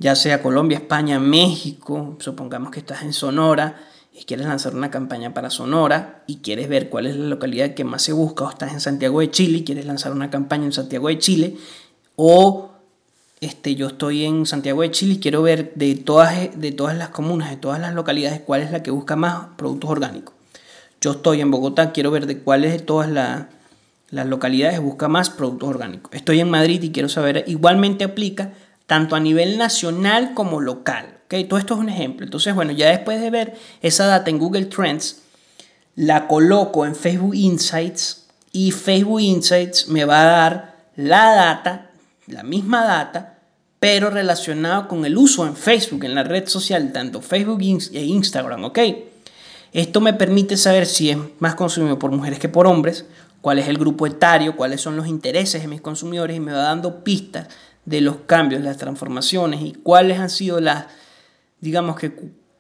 ya 0.03 0.17
sea 0.17 0.43
Colombia, 0.43 0.79
España, 0.79 1.17
México, 1.17 2.17
supongamos 2.19 2.71
que 2.71 2.79
estás 2.79 3.03
en 3.03 3.13
Sonora 3.13 3.77
y 4.11 4.25
quieres 4.25 4.45
lanzar 4.45 4.75
una 4.75 4.91
campaña 4.91 5.33
para 5.33 5.49
Sonora 5.49 6.25
y 6.27 6.39
quieres 6.39 6.67
ver 6.67 6.89
cuál 6.89 7.07
es 7.07 7.15
la 7.15 7.27
localidad 7.27 7.73
que 7.73 7.85
más 7.85 8.01
se 8.01 8.11
busca, 8.11 8.43
o 8.43 8.49
estás 8.49 8.73
en 8.73 8.81
Santiago 8.81 9.21
de 9.21 9.31
Chile 9.31 9.59
y 9.59 9.63
quieres 9.63 9.85
lanzar 9.85 10.11
una 10.11 10.29
campaña 10.29 10.65
en 10.65 10.73
Santiago 10.73 11.07
de 11.07 11.19
Chile, 11.19 11.55
o 12.17 12.71
este, 13.39 13.75
yo 13.75 13.87
estoy 13.87 14.25
en 14.25 14.45
Santiago 14.45 14.81
de 14.81 14.91
Chile 14.91 15.13
y 15.13 15.19
quiero 15.19 15.41
ver 15.41 15.73
de 15.75 15.95
todas, 15.95 16.59
de 16.59 16.71
todas 16.73 16.97
las 16.97 17.07
comunas, 17.07 17.49
de 17.49 17.55
todas 17.55 17.79
las 17.79 17.93
localidades, 17.93 18.41
cuál 18.41 18.61
es 18.61 18.71
la 18.71 18.83
que 18.83 18.91
busca 18.91 19.15
más 19.15 19.55
productos 19.55 19.89
orgánicos. 19.89 20.35
Yo 20.99 21.11
estoy 21.11 21.39
en 21.39 21.49
Bogotá, 21.49 21.93
quiero 21.93 22.11
ver 22.11 22.25
de 22.25 22.39
cuáles 22.39 22.73
de 22.73 22.79
todas 22.79 23.09
las 23.09 24.27
localidades 24.27 24.81
busca 24.81 25.07
más 25.07 25.29
productos 25.29 25.69
orgánicos. 25.69 26.13
Estoy 26.13 26.41
en 26.41 26.49
Madrid 26.49 26.83
y 26.83 26.91
quiero 26.91 27.07
saber, 27.07 27.45
igualmente 27.47 28.03
aplica 28.03 28.51
tanto 28.87 29.15
a 29.15 29.19
nivel 29.19 29.57
nacional 29.57 30.33
como 30.33 30.61
local. 30.61 31.17
¿okay? 31.25 31.45
Todo 31.45 31.59
esto 31.59 31.73
es 31.75 31.79
un 31.79 31.89
ejemplo. 31.89 32.25
Entonces, 32.25 32.53
bueno, 32.53 32.71
ya 32.71 32.89
después 32.89 33.21
de 33.21 33.29
ver 33.29 33.55
esa 33.81 34.05
data 34.05 34.29
en 34.29 34.39
Google 34.39 34.65
Trends, 34.65 35.23
la 35.95 36.27
coloco 36.27 36.85
en 36.85 36.95
Facebook 36.95 37.35
Insights 37.35 38.25
y 38.51 38.71
Facebook 38.71 39.21
Insights 39.21 39.87
me 39.87 40.05
va 40.05 40.21
a 40.21 40.25
dar 40.25 40.75
la 40.95 41.33
data, 41.33 41.89
la 42.27 42.43
misma 42.43 42.83
data, 42.83 43.39
pero 43.79 44.09
relacionado 44.09 44.87
con 44.87 45.05
el 45.05 45.17
uso 45.17 45.45
en 45.45 45.55
Facebook, 45.55 46.05
en 46.05 46.15
la 46.15 46.23
red 46.23 46.47
social, 46.47 46.91
tanto 46.93 47.21
Facebook 47.21 47.61
e 47.61 48.01
Instagram, 48.01 48.63
¿ok? 48.63 48.79
Esto 49.73 50.01
me 50.01 50.13
permite 50.13 50.55
saber 50.55 50.85
si 50.85 51.09
es 51.09 51.17
más 51.39 51.55
consumido 51.55 51.97
por 51.99 52.11
mujeres 52.11 52.39
que 52.39 52.47
por 52.47 52.67
hombres, 52.67 53.05
cuál 53.41 53.59
es 53.59 53.67
el 53.67 53.77
grupo 53.77 54.07
etario, 54.07 54.55
cuáles 54.55 54.81
son 54.81 54.95
los 54.95 55.07
intereses 55.07 55.63
de 55.63 55.67
mis 55.67 55.81
consumidores 55.81 56.37
y 56.37 56.39
me 56.39 56.53
va 56.53 56.59
dando 56.59 57.03
pistas 57.03 57.49
de 57.85 58.01
los 58.01 58.17
cambios, 58.25 58.61
las 58.61 58.77
transformaciones 58.77 59.61
y 59.61 59.73
cuáles 59.73 60.19
han 60.19 60.29
sido 60.29 60.59
las, 60.59 60.85
digamos 61.59 61.97
que, 61.97 62.13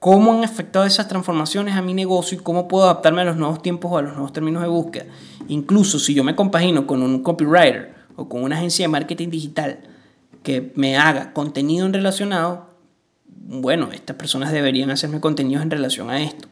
cómo 0.03 0.33
han 0.33 0.43
afectado 0.43 0.85
esas 0.85 1.07
transformaciones 1.07 1.75
a 1.75 1.81
mi 1.81 1.93
negocio 1.93 2.37
y 2.37 2.41
cómo 2.41 2.67
puedo 2.67 2.83
adaptarme 2.83 3.21
a 3.21 3.23
los 3.23 3.37
nuevos 3.37 3.61
tiempos 3.61 3.89
o 3.89 3.97
a 3.97 4.01
los 4.01 4.11
nuevos 4.11 4.33
términos 4.33 4.61
de 4.61 4.67
búsqueda. 4.67 5.05
Incluso 5.47 5.97
si 5.97 6.13
yo 6.13 6.25
me 6.25 6.35
compagino 6.35 6.85
con 6.85 7.01
un 7.01 7.23
copywriter 7.23 7.93
o 8.17 8.27
con 8.27 8.43
una 8.43 8.57
agencia 8.57 8.83
de 8.83 8.89
marketing 8.89 9.29
digital 9.29 9.79
que 10.43 10.73
me 10.75 10.97
haga 10.97 11.31
contenido 11.31 11.85
en 11.85 11.93
relacionado, 11.93 12.67
bueno, 13.25 13.91
estas 13.93 14.17
personas 14.17 14.51
deberían 14.51 14.89
hacerme 14.89 15.21
contenidos 15.21 15.63
en 15.63 15.71
relación 15.71 16.09
a 16.09 16.21
esto, 16.21 16.49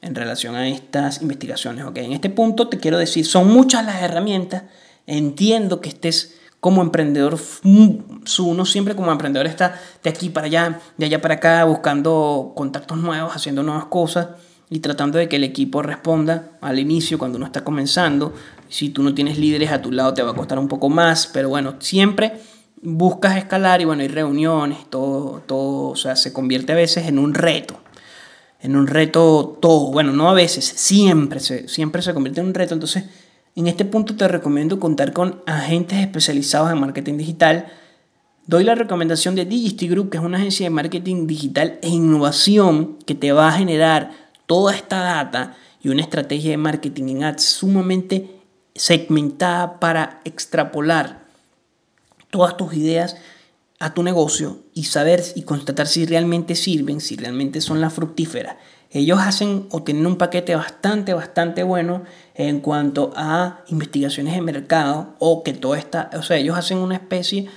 en 0.00 0.14
relación 0.14 0.54
a 0.54 0.68
estas 0.68 1.22
investigaciones. 1.22 1.84
¿ok? 1.84 1.96
En 1.98 2.12
este 2.12 2.30
punto 2.30 2.68
te 2.68 2.78
quiero 2.78 2.98
decir, 2.98 3.26
son 3.26 3.52
muchas 3.52 3.84
las 3.84 4.00
herramientas, 4.00 4.62
entiendo 5.06 5.80
que 5.80 5.88
estés 5.88 6.36
como 6.66 6.82
emprendedor, 6.82 7.38
uno 7.62 8.64
siempre 8.64 8.96
como 8.96 9.12
emprendedor 9.12 9.46
está 9.46 9.80
de 10.02 10.10
aquí 10.10 10.30
para 10.30 10.48
allá, 10.48 10.80
de 10.96 11.06
allá 11.06 11.20
para 11.20 11.34
acá, 11.34 11.62
buscando 11.62 12.54
contactos 12.56 12.98
nuevos, 12.98 13.36
haciendo 13.36 13.62
nuevas 13.62 13.84
cosas 13.84 14.30
y 14.68 14.80
tratando 14.80 15.16
de 15.16 15.28
que 15.28 15.36
el 15.36 15.44
equipo 15.44 15.80
responda 15.80 16.58
al 16.60 16.80
inicio 16.80 17.18
cuando 17.18 17.36
uno 17.36 17.46
está 17.46 17.62
comenzando. 17.62 18.34
Si 18.68 18.88
tú 18.88 19.04
no 19.04 19.14
tienes 19.14 19.38
líderes 19.38 19.70
a 19.70 19.80
tu 19.80 19.92
lado 19.92 20.12
te 20.12 20.24
va 20.24 20.32
a 20.32 20.34
costar 20.34 20.58
un 20.58 20.66
poco 20.66 20.88
más, 20.88 21.28
pero 21.32 21.50
bueno, 21.50 21.76
siempre 21.78 22.32
buscas 22.82 23.36
escalar 23.36 23.80
y 23.80 23.84
bueno, 23.84 24.02
hay 24.02 24.08
reuniones, 24.08 24.90
todo, 24.90 25.44
todo, 25.46 25.90
o 25.90 25.96
sea, 25.96 26.16
se 26.16 26.32
convierte 26.32 26.72
a 26.72 26.74
veces 26.74 27.06
en 27.06 27.20
un 27.20 27.32
reto. 27.32 27.78
En 28.60 28.74
un 28.74 28.88
reto 28.88 29.56
todo, 29.62 29.92
bueno, 29.92 30.12
no 30.12 30.28
a 30.28 30.34
veces, 30.34 30.64
siempre 30.64 31.38
se, 31.38 31.68
siempre 31.68 32.02
se 32.02 32.12
convierte 32.12 32.40
en 32.40 32.48
un 32.48 32.54
reto. 32.54 32.74
Entonces, 32.74 33.04
en 33.56 33.66
este 33.66 33.86
punto 33.86 34.16
te 34.16 34.28
recomiendo 34.28 34.78
contar 34.78 35.14
con 35.14 35.42
agentes 35.46 35.98
especializados 35.98 36.70
en 36.70 36.78
marketing 36.78 37.16
digital. 37.16 37.66
Doy 38.46 38.64
la 38.64 38.74
recomendación 38.74 39.34
de 39.34 39.46
Digisty 39.46 39.88
Group, 39.88 40.10
que 40.10 40.18
es 40.18 40.22
una 40.22 40.36
agencia 40.36 40.66
de 40.66 40.70
marketing 40.70 41.26
digital 41.26 41.78
e 41.80 41.88
innovación 41.88 42.98
que 43.06 43.14
te 43.14 43.32
va 43.32 43.48
a 43.48 43.52
generar 43.52 44.12
toda 44.44 44.74
esta 44.74 45.00
data 45.00 45.56
y 45.82 45.88
una 45.88 46.02
estrategia 46.02 46.50
de 46.50 46.58
marketing 46.58 47.08
en 47.08 47.24
ads 47.24 47.44
sumamente 47.44 48.30
segmentada 48.74 49.80
para 49.80 50.20
extrapolar 50.24 51.24
todas 52.28 52.58
tus 52.58 52.74
ideas 52.74 53.16
a 53.78 53.94
tu 53.94 54.02
negocio 54.02 54.60
y 54.74 54.84
saber 54.84 55.24
y 55.34 55.42
constatar 55.42 55.86
si 55.86 56.04
realmente 56.04 56.54
sirven, 56.56 57.00
si 57.00 57.16
realmente 57.16 57.62
son 57.62 57.80
las 57.80 57.94
fructíferas 57.94 58.56
ellos 58.90 59.18
hacen 59.20 59.66
o 59.70 59.82
tienen 59.82 60.06
un 60.06 60.16
paquete 60.16 60.54
bastante, 60.54 61.14
bastante 61.14 61.62
bueno 61.62 62.04
en 62.34 62.60
cuanto 62.60 63.12
a 63.16 63.60
investigaciones 63.68 64.34
de 64.34 64.42
mercado 64.42 65.14
o 65.18 65.42
que 65.42 65.52
todo 65.52 65.74
está, 65.74 66.10
o 66.14 66.22
sea, 66.22 66.36
ellos 66.36 66.56
hacen 66.56 66.78
una 66.78 66.94
especie 66.94 67.48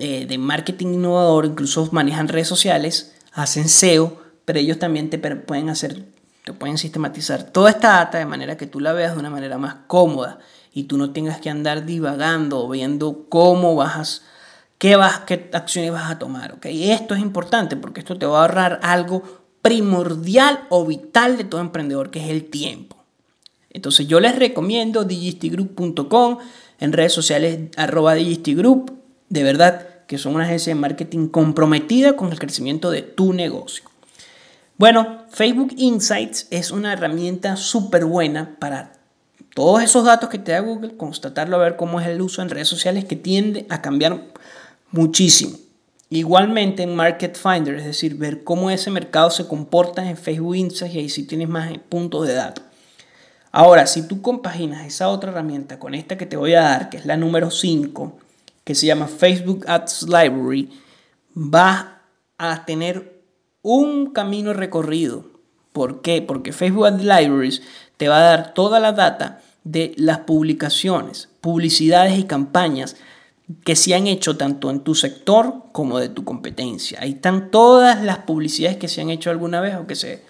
eh, 0.00 0.26
de 0.26 0.38
marketing 0.38 0.94
innovador, 0.94 1.46
incluso 1.46 1.88
manejan 1.92 2.28
redes 2.28 2.48
sociales, 2.48 3.14
hacen 3.32 3.68
SEO, 3.68 4.18
pero 4.44 4.58
ellos 4.58 4.78
también 4.78 5.10
te 5.10 5.18
pueden 5.18 5.68
hacer, 5.68 6.04
te 6.44 6.52
pueden 6.52 6.78
sistematizar 6.78 7.44
toda 7.44 7.70
esta 7.70 7.90
data 7.90 8.18
de 8.18 8.26
manera 8.26 8.56
que 8.56 8.66
tú 8.66 8.80
la 8.80 8.92
veas 8.92 9.14
de 9.14 9.20
una 9.20 9.30
manera 9.30 9.58
más 9.58 9.76
cómoda 9.86 10.38
y 10.72 10.84
tú 10.84 10.98
no 10.98 11.12
tengas 11.12 11.40
que 11.40 11.50
andar 11.50 11.86
divagando 11.86 12.64
o 12.64 12.68
viendo 12.68 13.26
cómo 13.28 13.76
vas 13.76 14.22
qué, 14.78 14.96
vas, 14.96 15.20
qué 15.20 15.48
acciones 15.52 15.92
vas 15.92 16.10
a 16.10 16.18
tomar. 16.18 16.52
¿okay? 16.52 16.90
Esto 16.90 17.14
es 17.14 17.20
importante 17.20 17.76
porque 17.76 18.00
esto 18.00 18.18
te 18.18 18.26
va 18.26 18.38
a 18.38 18.42
ahorrar 18.42 18.80
algo 18.82 19.43
primordial 19.64 20.66
o 20.68 20.84
vital 20.84 21.38
de 21.38 21.44
todo 21.44 21.62
emprendedor, 21.62 22.10
que 22.10 22.22
es 22.22 22.28
el 22.28 22.44
tiempo. 22.44 23.02
Entonces 23.70 24.06
yo 24.06 24.20
les 24.20 24.38
recomiendo 24.38 25.04
digistigroup.com, 25.04 26.36
en 26.80 26.92
redes 26.92 27.14
sociales 27.14 27.70
arroba 27.78 28.12
digistigroup, 28.12 28.92
de 29.30 29.42
verdad 29.42 29.88
que 30.06 30.18
son 30.18 30.34
una 30.34 30.44
agencia 30.44 30.74
de 30.74 30.78
marketing 30.78 31.28
comprometida 31.28 32.14
con 32.14 32.30
el 32.30 32.38
crecimiento 32.38 32.90
de 32.90 33.00
tu 33.00 33.32
negocio. 33.32 33.84
Bueno, 34.76 35.24
Facebook 35.30 35.72
Insights 35.78 36.46
es 36.50 36.70
una 36.70 36.92
herramienta 36.92 37.56
súper 37.56 38.04
buena 38.04 38.56
para 38.58 38.92
todos 39.54 39.82
esos 39.82 40.04
datos 40.04 40.28
que 40.28 40.38
te 40.38 40.52
da 40.52 40.60
Google, 40.60 40.98
constatarlo, 40.98 41.56
a 41.56 41.60
ver 41.60 41.76
cómo 41.76 42.02
es 42.02 42.06
el 42.06 42.20
uso 42.20 42.42
en 42.42 42.50
redes 42.50 42.68
sociales 42.68 43.06
que 43.06 43.16
tiende 43.16 43.64
a 43.70 43.80
cambiar 43.80 44.26
muchísimo. 44.90 45.56
Igualmente 46.14 46.84
en 46.84 46.94
Market 46.94 47.36
Finder, 47.36 47.74
es 47.74 47.84
decir, 47.84 48.14
ver 48.14 48.44
cómo 48.44 48.70
ese 48.70 48.88
mercado 48.88 49.30
se 49.30 49.48
comporta 49.48 50.08
en 50.08 50.16
Facebook 50.16 50.54
Insights 50.54 50.94
y 50.94 50.98
ahí 51.00 51.08
sí 51.08 51.24
tienes 51.24 51.48
más 51.48 51.76
puntos 51.88 52.28
de 52.28 52.34
datos. 52.34 52.64
Ahora, 53.50 53.88
si 53.88 54.06
tú 54.06 54.22
compaginas 54.22 54.86
esa 54.86 55.08
otra 55.08 55.32
herramienta 55.32 55.80
con 55.80 55.92
esta 55.92 56.16
que 56.16 56.26
te 56.26 56.36
voy 56.36 56.54
a 56.54 56.60
dar, 56.60 56.88
que 56.88 56.98
es 56.98 57.04
la 57.04 57.16
número 57.16 57.50
5, 57.50 58.16
que 58.62 58.76
se 58.76 58.86
llama 58.86 59.08
Facebook 59.08 59.64
Ads 59.66 60.04
Library, 60.04 60.70
vas 61.32 61.86
a 62.38 62.64
tener 62.64 63.20
un 63.62 64.12
camino 64.12 64.52
recorrido. 64.52 65.24
¿Por 65.72 66.00
qué? 66.00 66.22
Porque 66.22 66.52
Facebook 66.52 66.86
Ads 66.86 67.02
Libraries 67.02 67.62
te 67.96 68.06
va 68.06 68.18
a 68.18 68.30
dar 68.30 68.54
toda 68.54 68.78
la 68.78 68.92
data 68.92 69.42
de 69.64 69.94
las 69.96 70.18
publicaciones, 70.18 71.28
publicidades 71.40 72.16
y 72.16 72.22
campañas 72.22 72.94
que 73.64 73.76
se 73.76 73.94
han 73.94 74.06
hecho 74.06 74.36
tanto 74.36 74.70
en 74.70 74.80
tu 74.80 74.94
sector 74.94 75.64
como 75.72 75.98
de 75.98 76.08
tu 76.08 76.24
competencia. 76.24 76.98
Ahí 77.00 77.12
están 77.12 77.50
todas 77.50 78.02
las 78.02 78.18
publicidades 78.18 78.78
que 78.78 78.88
se 78.88 79.02
han 79.02 79.10
hecho 79.10 79.30
alguna 79.30 79.60
vez 79.60 79.76
o 79.76 79.86
que 79.86 79.96
se 79.96 80.22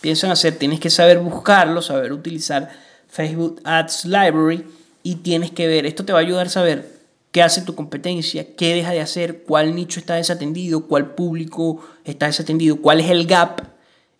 piensan 0.00 0.30
hacer. 0.30 0.56
Tienes 0.56 0.80
que 0.80 0.88
saber 0.88 1.18
buscarlo, 1.18 1.82
saber 1.82 2.12
utilizar 2.12 2.70
Facebook 3.08 3.60
Ads 3.64 4.06
Library 4.06 4.64
y 5.02 5.16
tienes 5.16 5.50
que 5.50 5.66
ver, 5.66 5.84
esto 5.84 6.04
te 6.04 6.12
va 6.12 6.20
a 6.20 6.22
ayudar 6.22 6.46
a 6.46 6.50
saber 6.50 7.00
qué 7.30 7.42
hace 7.42 7.62
tu 7.62 7.74
competencia, 7.74 8.54
qué 8.56 8.74
deja 8.74 8.92
de 8.92 9.00
hacer, 9.00 9.42
cuál 9.42 9.74
nicho 9.74 10.00
está 10.00 10.14
desatendido, 10.14 10.86
cuál 10.86 11.14
público 11.14 11.84
está 12.04 12.26
desatendido, 12.26 12.76
cuál 12.76 13.00
es 13.00 13.10
el 13.10 13.26
gap, 13.26 13.60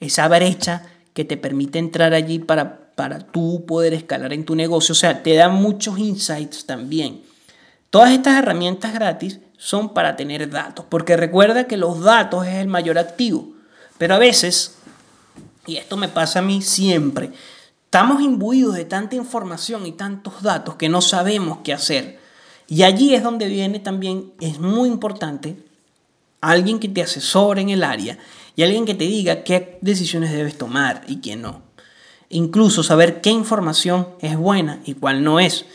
esa 0.01 0.29
brecha 0.29 0.87
que 1.15 1.25
te 1.25 1.37
permite 1.37 1.79
entrar 1.79 2.13
allí 2.13 2.39
para, 2.39 2.91
para 2.95 3.21
tú 3.21 3.65
poder 3.65 3.95
escalar 3.95 4.33
en 4.33 4.45
tu 4.45 4.57
negocio. 4.57 4.93
O 4.93 4.97
sea, 4.97 5.23
te 5.23 5.35
da 5.35 5.49
muchos 5.49 5.99
insights 5.99 6.67
también 6.67 7.23
Todas 7.93 8.13
estas 8.13 8.39
herramientas 8.39 8.95
gratis 8.95 9.39
son 9.59 9.93
para 9.93 10.17
tener 10.17 10.49
datos, 10.49 10.87
porque 10.89 11.15
recuerda 11.15 11.67
que 11.67 11.77
los 11.77 12.01
datos 12.01 12.47
es 12.47 12.55
el 12.55 12.67
mayor 12.67 12.97
activo. 12.97 13.49
Pero 13.99 14.15
a 14.15 14.19
veces, 14.19 14.79
y 15.67 15.77
esto 15.77 15.99
me 15.99 16.09
pasa 16.09 16.39
a 16.39 16.43
mí 16.43 16.63
siempre, 16.63 17.33
estamos 17.85 18.23
imbuidos 18.23 18.77
de 18.77 18.87
tanta 18.87 19.15
información 19.15 19.85
y 19.87 19.93
tantos 19.93 20.41
datos 20.43 20.77
que 20.77 20.89
no 20.89 21.03
sabemos 21.03 21.59
qué 21.65 21.75
hacer. 21.75 22.19
Y 22.67 22.83
allí 22.83 23.15
es 23.15 23.23
donde 23.23 23.47
viene 23.49 23.79
también, 23.79 24.33
es 24.41 24.59
muy 24.59 24.89
importante, 24.89 25.63
alguien 26.41 26.79
que 26.79 26.89
te 26.89 27.03
asesore 27.03 27.61
en 27.61 27.69
el 27.69 27.85
área 27.85 28.17
y 28.57 28.63
alguien 28.63 28.87
que 28.87 28.95
te 28.95 29.05
diga 29.05 29.45
qué 29.45 29.77
decisiones 29.83 30.33
debes 30.33 30.57
tomar 30.57 31.03
y 31.09 31.17
qué 31.17 31.37
no. 31.37 31.61
Incluso 32.31 32.83
saber 32.83 33.21
qué 33.21 33.29
información 33.29 34.09
es 34.23 34.35
buena 34.35 34.81
y 34.87 34.95
cuál 34.95 35.23
no 35.23 35.41
es. 35.41 35.67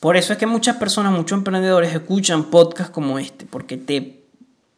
Por 0.00 0.16
eso 0.16 0.32
es 0.32 0.38
que 0.38 0.46
muchas 0.46 0.76
personas, 0.76 1.12
muchos 1.12 1.38
emprendedores 1.38 1.92
escuchan 1.92 2.44
podcasts 2.44 2.92
como 2.92 3.18
este, 3.18 3.46
porque 3.46 3.76
te, 3.76 4.22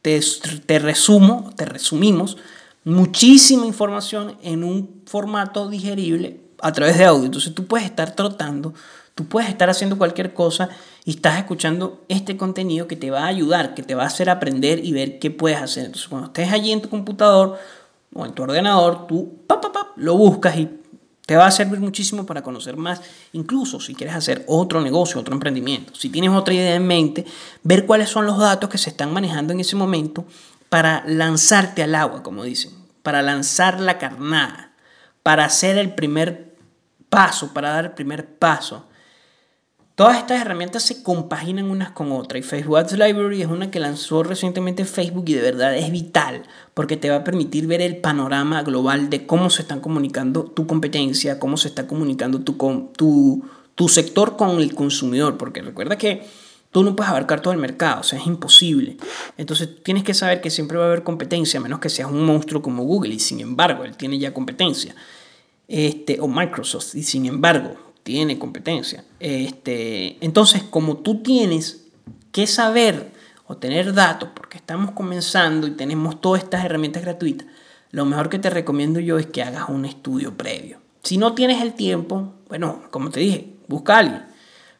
te, 0.02 0.78
resumo, 0.78 1.52
te 1.56 1.66
resumimos 1.66 2.38
muchísima 2.84 3.66
información 3.66 4.36
en 4.42 4.64
un 4.64 5.02
formato 5.04 5.68
digerible 5.68 6.40
a 6.62 6.72
través 6.72 6.96
de 6.96 7.04
audio. 7.04 7.26
Entonces 7.26 7.54
tú 7.54 7.66
puedes 7.66 7.86
estar 7.86 8.16
trotando, 8.16 8.72
tú 9.14 9.26
puedes 9.26 9.50
estar 9.50 9.68
haciendo 9.68 9.98
cualquier 9.98 10.32
cosa 10.32 10.70
y 11.04 11.10
estás 11.10 11.38
escuchando 11.38 12.02
este 12.08 12.38
contenido 12.38 12.86
que 12.86 12.96
te 12.96 13.10
va 13.10 13.24
a 13.24 13.26
ayudar, 13.26 13.74
que 13.74 13.82
te 13.82 13.94
va 13.94 14.04
a 14.04 14.06
hacer 14.06 14.30
aprender 14.30 14.82
y 14.82 14.92
ver 14.92 15.18
qué 15.18 15.30
puedes 15.30 15.60
hacer. 15.60 15.84
Entonces 15.84 16.08
cuando 16.08 16.28
estés 16.28 16.50
allí 16.50 16.72
en 16.72 16.80
tu 16.80 16.88
computador 16.88 17.58
o 18.14 18.24
en 18.24 18.32
tu 18.32 18.42
ordenador, 18.42 19.06
tú 19.06 19.34
lo 19.96 20.16
buscas 20.16 20.56
y 20.56 20.79
te 21.30 21.36
va 21.36 21.46
a 21.46 21.50
servir 21.52 21.78
muchísimo 21.78 22.26
para 22.26 22.42
conocer 22.42 22.76
más, 22.76 23.02
incluso 23.34 23.78
si 23.78 23.94
quieres 23.94 24.16
hacer 24.16 24.42
otro 24.48 24.80
negocio, 24.80 25.20
otro 25.20 25.32
emprendimiento. 25.32 25.94
Si 25.94 26.08
tienes 26.08 26.32
otra 26.32 26.54
idea 26.54 26.74
en 26.74 26.84
mente, 26.84 27.24
ver 27.62 27.86
cuáles 27.86 28.08
son 28.08 28.26
los 28.26 28.36
datos 28.36 28.68
que 28.68 28.78
se 28.78 28.90
están 28.90 29.12
manejando 29.12 29.52
en 29.52 29.60
ese 29.60 29.76
momento 29.76 30.24
para 30.68 31.04
lanzarte 31.06 31.84
al 31.84 31.94
agua, 31.94 32.24
como 32.24 32.42
dicen, 32.42 32.72
para 33.04 33.22
lanzar 33.22 33.78
la 33.78 33.96
carnada, 33.96 34.72
para 35.22 35.44
hacer 35.44 35.78
el 35.78 35.94
primer 35.94 36.56
paso, 37.08 37.54
para 37.54 37.70
dar 37.70 37.84
el 37.84 37.92
primer 37.92 38.26
paso. 38.26 38.88
Todas 39.94 40.16
estas 40.16 40.40
herramientas 40.40 40.82
se 40.82 41.02
compaginan 41.02 41.70
unas 41.70 41.90
con 41.90 42.10
otras 42.12 42.40
y 42.40 42.42
Facebook 42.42 42.78
Ads 42.78 42.92
Library 42.92 43.42
es 43.42 43.48
una 43.48 43.70
que 43.70 43.80
lanzó 43.80 44.22
recientemente 44.22 44.86
Facebook 44.86 45.24
y 45.28 45.34
de 45.34 45.42
verdad 45.42 45.76
es 45.76 45.90
vital 45.90 46.44
porque 46.72 46.96
te 46.96 47.10
va 47.10 47.16
a 47.16 47.24
permitir 47.24 47.66
ver 47.66 47.82
el 47.82 47.98
panorama 47.98 48.62
global 48.62 49.10
de 49.10 49.26
cómo 49.26 49.50
se 49.50 49.62
están 49.62 49.80
comunicando 49.80 50.44
tu 50.44 50.66
competencia, 50.66 51.38
cómo 51.38 51.58
se 51.58 51.68
está 51.68 51.86
comunicando 51.86 52.40
tu, 52.40 52.54
tu, 52.96 53.44
tu 53.74 53.88
sector 53.88 54.36
con 54.36 54.58
el 54.60 54.74
consumidor, 54.74 55.36
porque 55.36 55.60
recuerda 55.60 55.98
que 55.98 56.26
tú 56.70 56.82
no 56.82 56.96
puedes 56.96 57.10
abarcar 57.10 57.40
todo 57.40 57.52
el 57.52 57.60
mercado, 57.60 58.00
o 58.00 58.04
sea, 58.04 58.18
es 58.18 58.26
imposible. 58.26 58.96
Entonces 59.36 59.82
tienes 59.82 60.04
que 60.04 60.14
saber 60.14 60.40
que 60.40 60.48
siempre 60.48 60.78
va 60.78 60.84
a 60.84 60.86
haber 60.86 61.02
competencia, 61.02 61.60
a 61.60 61.62
menos 61.62 61.80
que 61.80 61.90
seas 61.90 62.10
un 62.10 62.24
monstruo 62.24 62.62
como 62.62 62.84
Google 62.84 63.12
y 63.12 63.20
sin 63.20 63.40
embargo 63.40 63.84
él 63.84 63.96
tiene 63.96 64.18
ya 64.18 64.32
competencia. 64.32 64.94
Este, 65.68 66.18
o 66.20 66.26
Microsoft 66.26 66.94
y 66.94 67.02
sin 67.02 67.26
embargo 67.26 67.89
tiene 68.02 68.38
competencia. 68.38 69.04
Este, 69.18 70.16
entonces, 70.24 70.62
como 70.62 70.98
tú 70.98 71.22
tienes 71.22 71.86
que 72.32 72.46
saber 72.46 73.10
o 73.46 73.56
tener 73.56 73.92
datos, 73.94 74.30
porque 74.34 74.58
estamos 74.58 74.92
comenzando 74.92 75.66
y 75.66 75.72
tenemos 75.72 76.20
todas 76.20 76.42
estas 76.42 76.64
herramientas 76.64 77.02
gratuitas, 77.02 77.46
lo 77.90 78.04
mejor 78.04 78.28
que 78.28 78.38
te 78.38 78.50
recomiendo 78.50 79.00
yo 79.00 79.18
es 79.18 79.26
que 79.26 79.42
hagas 79.42 79.68
un 79.68 79.84
estudio 79.84 80.36
previo. 80.36 80.78
Si 81.02 81.16
no 81.16 81.34
tienes 81.34 81.60
el 81.60 81.74
tiempo, 81.74 82.32
bueno, 82.48 82.82
como 82.90 83.10
te 83.10 83.20
dije, 83.20 83.48
busca 83.66 83.96
a 83.96 83.98
alguien. 83.98 84.22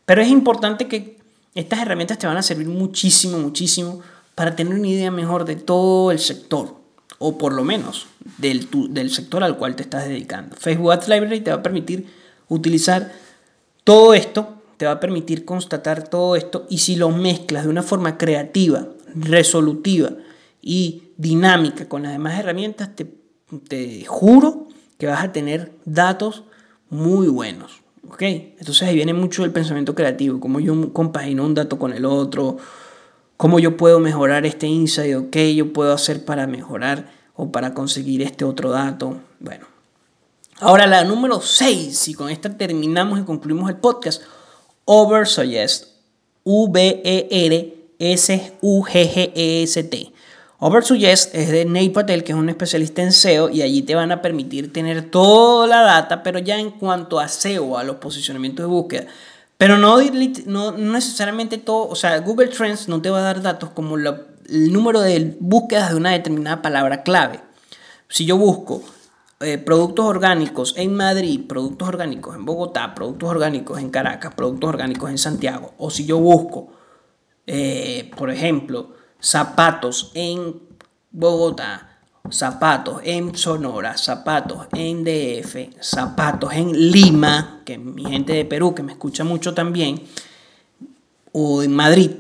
Pero 0.07 0.23
es 0.23 0.29
importante 0.29 0.87
que 0.87 1.19
estas 1.55 1.81
herramientas 1.81 2.19
te 2.19 2.27
van 2.27 2.37
a 2.37 2.43
servir 2.43 2.69
muchísimo, 2.69 3.39
muchísimo 3.39 4.01
para 4.35 4.55
tener 4.55 4.75
una 4.75 4.87
idea 4.87 5.11
mejor 5.11 5.45
de 5.45 5.57
todo 5.57 6.13
el 6.13 6.19
sector, 6.19 6.77
o 7.19 7.37
por 7.37 7.53
lo 7.53 7.65
menos 7.65 8.07
del, 8.39 8.69
del 8.91 9.11
sector 9.11 9.43
al 9.43 9.57
cual 9.59 9.77
te 9.77 9.83
estás 9.83 10.07
dedicando. 10.07 10.57
Facebook 10.57 10.93
Ads 10.93 11.09
Library 11.09 11.41
te 11.41 11.51
va 11.51 11.59
a 11.59 11.63
permitir 11.63 12.07
utilizar 12.51 13.13
todo 13.85 14.13
esto, 14.13 14.61
te 14.77 14.85
va 14.85 14.93
a 14.93 15.01
permitir 15.01 15.47
constatar 15.47 16.09
todo 16.09 16.37
esto 16.37 16.67
y 16.69 16.79
si 16.79 16.97
lo 16.97 17.09
mezclas 17.09 17.65
de 17.65 17.71
una 17.71 17.83
forma 17.83 18.19
creativa, 18.19 18.89
resolutiva 19.15 20.11
y 20.61 21.05
dinámica 21.17 21.89
con 21.89 22.03
las 22.03 22.13
demás 22.13 22.39
herramientas, 22.39 22.95
te, 22.95 23.07
te 23.69 24.05
juro 24.05 24.69
que 24.99 25.07
vas 25.07 25.25
a 25.25 25.33
tener 25.33 25.73
datos 25.85 26.45
muy 26.91 27.29
buenos. 27.29 27.83
¿ok? 28.09 28.23
Entonces 28.23 28.83
ahí 28.83 28.95
viene 28.95 29.15
mucho 29.15 29.45
el 29.45 29.53
pensamiento 29.53 29.95
creativo, 29.95 30.41
cómo 30.41 30.61
yo 30.61 30.93
compagino 30.93 31.45
un 31.45 31.55
dato 31.55 31.79
con 31.79 31.93
el 31.93 32.05
otro, 32.05 32.59
cómo 33.37 33.59
yo 33.59 33.77
puedo 33.77 34.01
mejorar 34.01 34.45
este 34.47 34.67
insight, 34.67 35.17
o 35.17 35.31
qué 35.31 35.55
yo 35.55 35.73
puedo 35.73 35.93
hacer 35.93 36.25
para 36.25 36.47
mejorar 36.47 37.11
o 37.35 37.51
para 37.53 37.75
conseguir 37.75 38.23
este 38.23 38.45
otro 38.45 38.71
dato. 38.71 39.17
Bueno, 39.41 39.67
Ahora 40.63 40.87
la 40.87 41.05
número 41.05 41.41
6, 41.41 42.09
y 42.09 42.15
con 42.15 42.29
esta 42.29 42.55
terminamos 42.55 43.19
y 43.19 43.23
concluimos 43.23 43.71
el 43.71 43.77
podcast, 43.77 44.23
Oversuggest, 44.85 45.87
V-E-R-S-U-G-G-E-S-T. 46.45 47.73
Oversuggest 50.59 51.35
es 51.35 51.49
de 51.49 51.65
Nate 51.65 51.89
Patel, 51.89 52.25
que 52.25 52.33
es 52.33 52.39
un 52.39 52.51
especialista 52.51 53.01
en 53.01 53.13
SEO, 53.13 53.49
y 53.49 53.63
allí 53.63 53.81
te 53.81 53.95
van 53.95 54.13
a 54.13 54.21
permitir 54.21 54.71
tener 54.71 55.11
toda 55.11 55.67
la 55.67 55.81
data, 55.81 56.23
pero 56.23 56.39
ya 56.39 56.59
en 56.59 56.73
cuanto 56.73 57.21
a 57.21 57.29
SEO, 57.29 57.79
a 57.79 57.85
los 57.85 57.97
posicionamientos 57.97 58.65
de 58.65 58.69
búsqueda. 58.69 59.07
Pero 59.57 59.79
no, 59.79 59.97
no, 60.45 60.73
necesariamente 60.73 61.57
todo, 61.57 61.89
o 61.89 61.95
sea, 61.95 62.19
Google 62.19 62.49
Trends 62.49 62.87
no 62.87 63.01
te 63.01 63.09
va 63.09 63.21
a 63.21 63.23
dar 63.23 63.41
datos 63.41 63.71
como 63.71 63.97
el 63.97 64.73
número 64.73 65.01
de 65.01 65.39
búsquedas 65.41 65.89
de 65.89 65.97
una 65.97 66.11
determinada 66.11 66.61
palabra 66.61 67.03
clave. 67.03 67.41
Si 68.11 68.27
yo 68.27 68.37
busco 68.37 68.83
eh, 69.41 69.57
productos 69.57 70.05
orgánicos 70.05 70.75
en 70.77 70.95
Madrid, 70.95 71.41
productos 71.49 71.89
orgánicos 71.89 72.37
en 72.37 72.45
Bogotá, 72.45 72.95
productos 72.95 73.31
orgánicos 73.31 73.79
en 73.79 73.89
Caracas, 73.89 74.35
productos 74.35 74.69
orgánicos 74.69 75.09
en 75.11 75.17
Santiago, 75.17 75.73
o 75.79 75.89
si 75.89 76.05
yo 76.05 76.19
busco, 76.19 76.69
eh, 77.47 78.11
por 78.17 78.31
ejemplo, 78.31 78.95
zapatos 79.19 80.13
en 80.15 80.61
Bogotá, 81.11 82.01
zapatos 82.31 83.01
en 83.03 83.35
Sonora, 83.35 83.97
zapatos 83.97 84.67
en 84.75 85.05
DF, 85.05 85.75
zapatos 85.81 86.53
en 86.53 86.73
Lima, 86.91 87.63
que 87.65 87.79
mi 87.79 88.05
gente 88.05 88.35
de 88.35 88.45
Perú 88.45 88.75
que 88.75 88.83
me 88.83 88.93
escucha 88.93 89.25
mucho 89.25 89.55
también, 89.55 90.03
o 91.33 91.63
en 91.63 91.73
Madrid, 91.73 92.11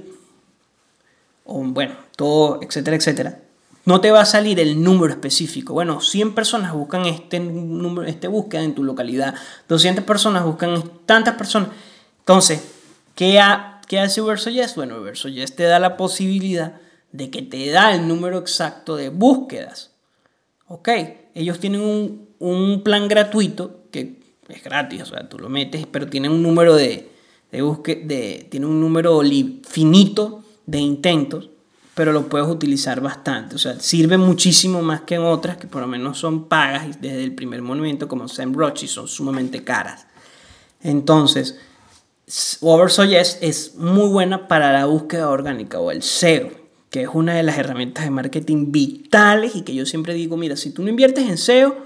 o 1.44 1.62
bueno, 1.64 1.96
todo, 2.16 2.61
etcétera, 2.62 2.96
etcétera 2.96 3.49
no 3.85 4.01
te 4.01 4.11
va 4.11 4.21
a 4.21 4.27
salir 4.27 4.61
el 4.61 4.83
número 4.83 5.12
específico. 5.12 5.73
Bueno, 5.73 6.01
100 6.01 6.35
personas 6.35 6.73
buscan 6.73 7.07
este 7.07 7.40
número, 7.40 8.07
este 8.09 8.29
búsqueda 8.29 8.62
en 8.62 8.75
tu 8.75 8.85
localidad, 8.85 9.35
200 9.69 10.05
personas 10.05 10.45
buscan 10.45 10.83
tantas 11.07 11.35
personas. 11.35 11.71
Entonces, 12.21 12.62
¿qué, 13.14 13.40
qué 13.88 14.01
hace 14.01 14.23
Yes? 14.53 14.75
Bueno, 14.77 15.11
Yes 15.12 15.57
te 15.57 15.64
da 15.64 15.79
la 15.79 15.97
posibilidad 15.97 16.81
de 17.12 17.31
que 17.31 17.43
te 17.43 17.71
da 17.71 17.95
el 17.95 18.07
número 18.07 18.38
exacto 18.38 18.97
de 18.97 19.09
búsquedas. 19.09 19.90
¿Ok? 20.69 20.88
Ellos 21.35 21.59
tienen 21.59 22.29
un, 22.38 22.83
plan 22.85 23.09
gratuito 23.09 23.85
que 23.90 24.21
es 24.49 24.62
gratis, 24.62 25.03
o 25.03 25.07
sea, 25.07 25.29
tú 25.29 25.38
lo 25.38 25.49
metes, 25.49 25.87
pero 25.90 26.07
tiene 26.07 26.29
un 26.29 26.43
número 26.43 26.75
de, 26.75 27.11
de 27.51 27.62
búsqueda, 27.62 28.01
de, 28.05 28.47
tiene 28.51 28.66
un 28.66 28.81
número 28.81 29.21
finito 29.69 30.45
de 30.66 30.79
intentos 30.79 31.51
pero 31.94 32.12
lo 32.12 32.29
puedes 32.29 32.48
utilizar 32.48 33.00
bastante. 33.00 33.57
O 33.57 33.59
sea, 33.59 33.79
sirve 33.81 34.16
muchísimo 34.16 34.83
más 34.83 35.03
que 35.03 35.16
en 35.16 35.22
otras 35.22 35.57
que 35.57 35.66
por 35.66 35.83
lo 35.83 35.88
menos 35.88 36.18
son 36.18 36.48
pagas 36.48 37.00
desde 37.00 37.24
el 37.24 37.35
primer 37.35 37.62
momento, 37.62 38.09
como 38.09 38.29
SEMrush, 38.29 38.85
y 38.85 38.88
son 38.88 39.09
sumamente 39.09 39.64
caras. 39.64 40.07
Entonces, 40.83 41.59
Oversoyes 42.61 43.38
es 43.40 43.74
muy 43.74 44.09
buena 44.09 44.46
para 44.46 44.72
la 44.72 44.87
búsqueda 44.87 45.29
orgánica 45.29 45.81
o 45.81 45.90
el 45.90 46.03
SEO, 46.03 46.50
que 46.88 47.03
es 47.03 47.09
una 47.12 47.35
de 47.35 47.42
las 47.42 47.59
herramientas 47.59 48.05
de 48.05 48.11
marketing 48.11 48.70
vitales 48.70 49.57
y 49.57 49.62
que 49.62 49.74
yo 49.74 49.85
siempre 49.85 50.14
digo, 50.14 50.37
mira, 50.37 50.57
si 50.57 50.70
tú 50.70 50.83
no 50.83 50.90
inviertes 50.90 51.29
en 51.29 51.38
SEO, 51.38 51.76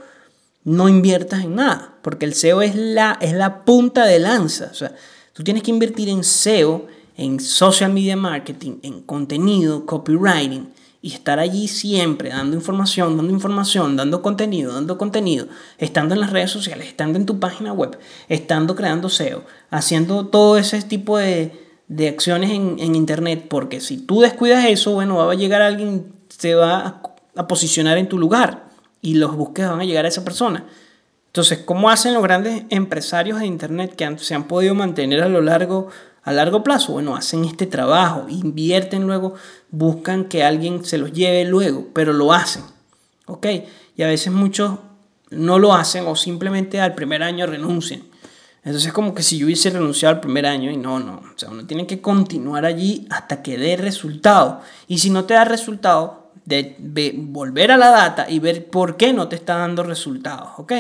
no 0.65 0.89
inviertas 0.89 1.45
en 1.45 1.57
nada, 1.57 1.95
porque 2.03 2.27
el 2.27 2.35
SEO 2.35 2.63
es 2.63 2.75
la, 2.75 3.19
es 3.21 3.33
la 3.33 3.65
punta 3.65 4.05
de 4.05 4.19
lanza. 4.19 4.69
O 4.71 4.75
sea, 4.75 4.95
tú 5.33 5.43
tienes 5.43 5.63
que 5.63 5.71
invertir 5.71 6.09
en 6.09 6.25
SEO 6.25 6.87
en 7.17 7.41
social 7.41 7.93
media 7.93 8.17
marketing, 8.17 8.79
en 8.83 9.03
contenido, 9.03 9.87
copywriting 9.87 10.69
y 11.05 11.13
estar 11.13 11.39
allí 11.39 11.69
siempre 11.69 12.31
dando 12.31 12.57
información, 12.57 13.19
dando 13.19 13.31
información, 13.31 13.95
dando 13.95 14.23
contenido, 14.23 14.73
dando 14.73 14.97
contenido, 14.97 15.49
estando 15.77 16.15
en 16.15 16.21
las 16.23 16.31
redes 16.31 16.51
sociales, 16.51 16.89
estando 16.89 17.19
en 17.19 17.27
tu 17.27 17.39
página 17.39 17.75
web, 17.75 17.99
estando 18.29 18.75
creando 18.75 19.11
SEO, 19.11 19.45
haciendo 19.71 20.29
todo 20.29 20.57
ese 20.57 20.81
tipo 20.81 21.19
de, 21.19 21.53
de 21.89 22.09
acciones 22.09 22.51
en, 22.51 22.77
en, 22.79 22.95
internet, 22.95 23.47
porque 23.51 23.81
si 23.83 23.99
tú 23.99 24.23
descuidas 24.23 24.65
eso, 24.65 24.93
bueno, 24.93 25.17
va 25.17 25.31
a 25.31 25.35
llegar 25.35 25.61
alguien, 25.61 26.11
se 26.29 26.55
va 26.55 27.03
a, 27.37 27.47
posicionar 27.49 27.99
en 27.99 28.09
tu 28.09 28.19
lugar 28.19 28.69
y 29.03 29.17
los 29.17 29.37
búsquedas 29.37 29.73
van 29.73 29.81
a 29.83 29.85
llegar 29.85 30.07
a 30.07 30.09
esa 30.09 30.25
persona. 30.25 30.65
Entonces, 31.27 31.59
¿cómo 31.59 31.91
hacen 31.91 32.15
los 32.15 32.23
grandes 32.23 32.63
empresarios 32.71 33.41
de 33.41 33.47
internet 33.47 33.95
que 33.95 34.19
se 34.19 34.35
han 34.35 34.45
podido 34.45 34.75
mantener 34.75 35.23
a 35.23 35.29
lo 35.29 35.43
largo 35.43 35.89
a 36.25 36.33
largo 36.33 36.63
plazo, 36.63 36.93
bueno, 36.93 37.17
hacen 37.17 37.45
este 37.45 37.67
trabajo, 37.67 38.27
invierten 38.29 39.07
luego, 39.07 39.35
buscan 39.71 40.25
que 40.25 40.43
alguien 40.43 40.85
se 40.85 40.99
los 40.99 41.13
lleve 41.13 41.45
luego, 41.45 41.89
pero 41.93 42.13
lo 42.13 42.33
hacen, 42.33 42.63
¿ok? 43.27 43.47
Y 43.97 44.03
a 44.03 44.09
veces 44.09 44.33
muchos 44.33 44.79
no 45.31 45.59
lo 45.59 45.75
hacen 45.75 46.07
o 46.07 46.17
simplemente 46.17 46.81
al 46.81 46.95
primer 46.95 47.23
año 47.23 47.47
renuncian. 47.47 48.03
Entonces 48.65 48.87
es 48.87 48.93
como 48.95 49.15
que 49.15 49.23
si 49.23 49.37
yo 49.37 49.45
hubiese 49.45 49.69
renunciado 49.69 50.15
al 50.15 50.21
primer 50.21 50.47
año 50.47 50.71
y 50.71 50.79
no, 50.79 50.99
no. 50.99 51.17
O 51.17 51.39
sea, 51.39 51.51
uno 51.51 51.67
tiene 51.67 51.87
que 51.87 52.01
continuar 52.01 52.65
allí 52.65 53.07
hasta 53.11 53.43
que 53.43 53.59
dé 53.59 53.77
resultado. 53.77 54.63
Y 54.89 54.99
si 54.99 55.11
no 55.11 55.27
te 55.27 55.35
da 55.35 55.45
resultado, 55.45 56.25
de, 56.45 57.15
volver 57.17 57.71
a 57.71 57.77
la 57.77 57.91
data 57.91 58.27
y 58.29 58.39
ver 58.39 58.67
por 58.67 58.97
qué 58.97 59.13
no 59.13 59.29
te 59.29 59.37
está 59.37 59.57
dando 59.57 59.83
resultados, 59.83 60.51
¿ok? 60.59 60.73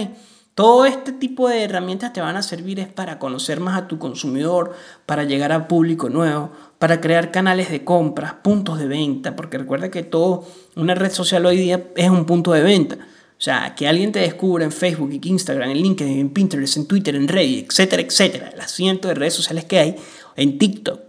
Todo 0.55 0.87
este 0.87 1.11
tipo 1.11 1.49
de 1.49 1.65
herramientas 1.65 2.13
te 2.13 2.21
van 2.21 2.37
a 2.37 2.43
servir 2.43 2.79
es 2.79 2.87
para 2.87 3.19
conocer 3.19 3.59
más 3.59 3.77
a 3.77 3.89
tu 3.89 3.99
consumidor, 3.99 4.73
para 5.05 5.25
llegar 5.25 5.51
a 5.51 5.67
público 5.67 6.09
nuevo, 6.09 6.53
para 6.79 7.01
crear 7.01 7.33
canales 7.33 7.71
de 7.71 7.85
compras, 7.85 8.35
puntos 8.35 8.79
de 8.79 8.87
venta, 8.87 9.35
porque 9.35 9.59
recuerda 9.59 9.91
que 9.91 10.05
todo, 10.05 10.47
una 10.77 10.95
red 10.95 11.11
social 11.11 11.45
hoy 11.45 11.57
día 11.57 11.89
es 11.97 12.09
un 12.09 12.25
punto 12.25 12.53
de 12.53 12.63
venta. 12.63 12.95
O 12.97 13.43
sea, 13.45 13.75
que 13.75 13.89
alguien 13.89 14.13
te 14.13 14.21
descubra 14.21 14.65
en 14.65 14.71
Facebook, 14.71 15.11
en 15.11 15.21
Instagram, 15.27 15.71
en 15.71 15.79
LinkedIn, 15.79 16.21
en 16.21 16.31
Pinterest, 16.31 16.77
en 16.77 16.87
Twitter, 16.87 17.17
en 17.17 17.27
Reddit, 17.27 17.67
etcétera, 17.69 18.03
etcétera, 18.03 18.53
las 18.57 18.71
cientos 18.71 19.09
de 19.09 19.17
redes 19.17 19.35
sociales 19.35 19.65
que 19.65 19.81
hay, 19.81 19.97
en 20.37 20.57
TikTok, 20.57 21.01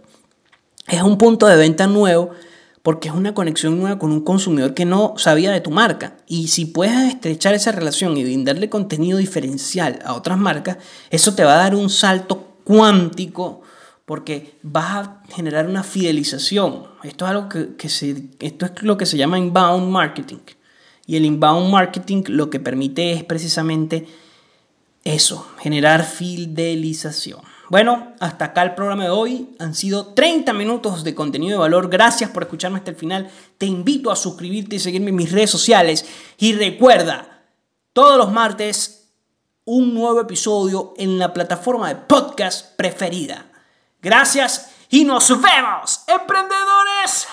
es 0.88 1.02
un 1.02 1.18
punto 1.18 1.46
de 1.46 1.56
venta 1.56 1.86
nuevo 1.86 2.32
porque 2.86 3.08
es 3.08 3.14
una 3.14 3.34
conexión 3.34 3.80
nueva 3.80 3.98
con 3.98 4.12
un 4.12 4.20
consumidor 4.20 4.72
que 4.72 4.84
no 4.84 5.14
sabía 5.16 5.50
de 5.50 5.60
tu 5.60 5.72
marca. 5.72 6.18
Y 6.28 6.46
si 6.46 6.66
puedes 6.66 7.08
estrechar 7.08 7.52
esa 7.52 7.72
relación 7.72 8.16
y 8.16 8.22
brindarle 8.22 8.68
contenido 8.68 9.18
diferencial 9.18 9.98
a 10.04 10.14
otras 10.14 10.38
marcas, 10.38 10.76
eso 11.10 11.34
te 11.34 11.42
va 11.42 11.54
a 11.54 11.64
dar 11.64 11.74
un 11.74 11.90
salto 11.90 12.58
cuántico 12.62 13.62
porque 14.04 14.54
vas 14.62 14.84
a 14.94 15.22
generar 15.34 15.66
una 15.66 15.82
fidelización. 15.82 16.84
Esto 17.02 17.24
es, 17.24 17.30
algo 17.32 17.48
que, 17.48 17.88
se, 17.88 18.22
esto 18.38 18.66
es 18.66 18.82
lo 18.84 18.96
que 18.96 19.06
se 19.06 19.16
llama 19.16 19.36
inbound 19.36 19.90
marketing. 19.90 20.38
Y 21.06 21.16
el 21.16 21.24
inbound 21.24 21.72
marketing 21.72 22.22
lo 22.28 22.50
que 22.50 22.60
permite 22.60 23.14
es 23.14 23.24
precisamente 23.24 24.06
eso, 25.02 25.44
generar 25.58 26.04
fidelización. 26.04 27.40
Bueno, 27.68 28.12
hasta 28.20 28.46
acá 28.46 28.62
el 28.62 28.74
programa 28.74 29.04
de 29.04 29.10
hoy. 29.10 29.56
Han 29.58 29.74
sido 29.74 30.14
30 30.14 30.52
minutos 30.52 31.02
de 31.02 31.14
contenido 31.14 31.52
de 31.52 31.60
valor. 31.60 31.88
Gracias 31.88 32.30
por 32.30 32.44
escucharme 32.44 32.78
hasta 32.78 32.92
el 32.92 32.96
final. 32.96 33.30
Te 33.58 33.66
invito 33.66 34.10
a 34.10 34.16
suscribirte 34.16 34.76
y 34.76 34.78
seguirme 34.80 35.10
en 35.10 35.16
mis 35.16 35.32
redes 35.32 35.50
sociales. 35.50 36.06
Y 36.38 36.52
recuerda, 36.54 37.42
todos 37.92 38.16
los 38.18 38.30
martes, 38.30 39.08
un 39.64 39.94
nuevo 39.94 40.20
episodio 40.20 40.94
en 40.96 41.18
la 41.18 41.32
plataforma 41.32 41.88
de 41.88 41.96
podcast 41.96 42.76
preferida. 42.76 43.46
Gracias 44.00 44.70
y 44.90 45.04
nos 45.04 45.28
vemos, 45.28 46.04
emprendedores. 46.06 47.26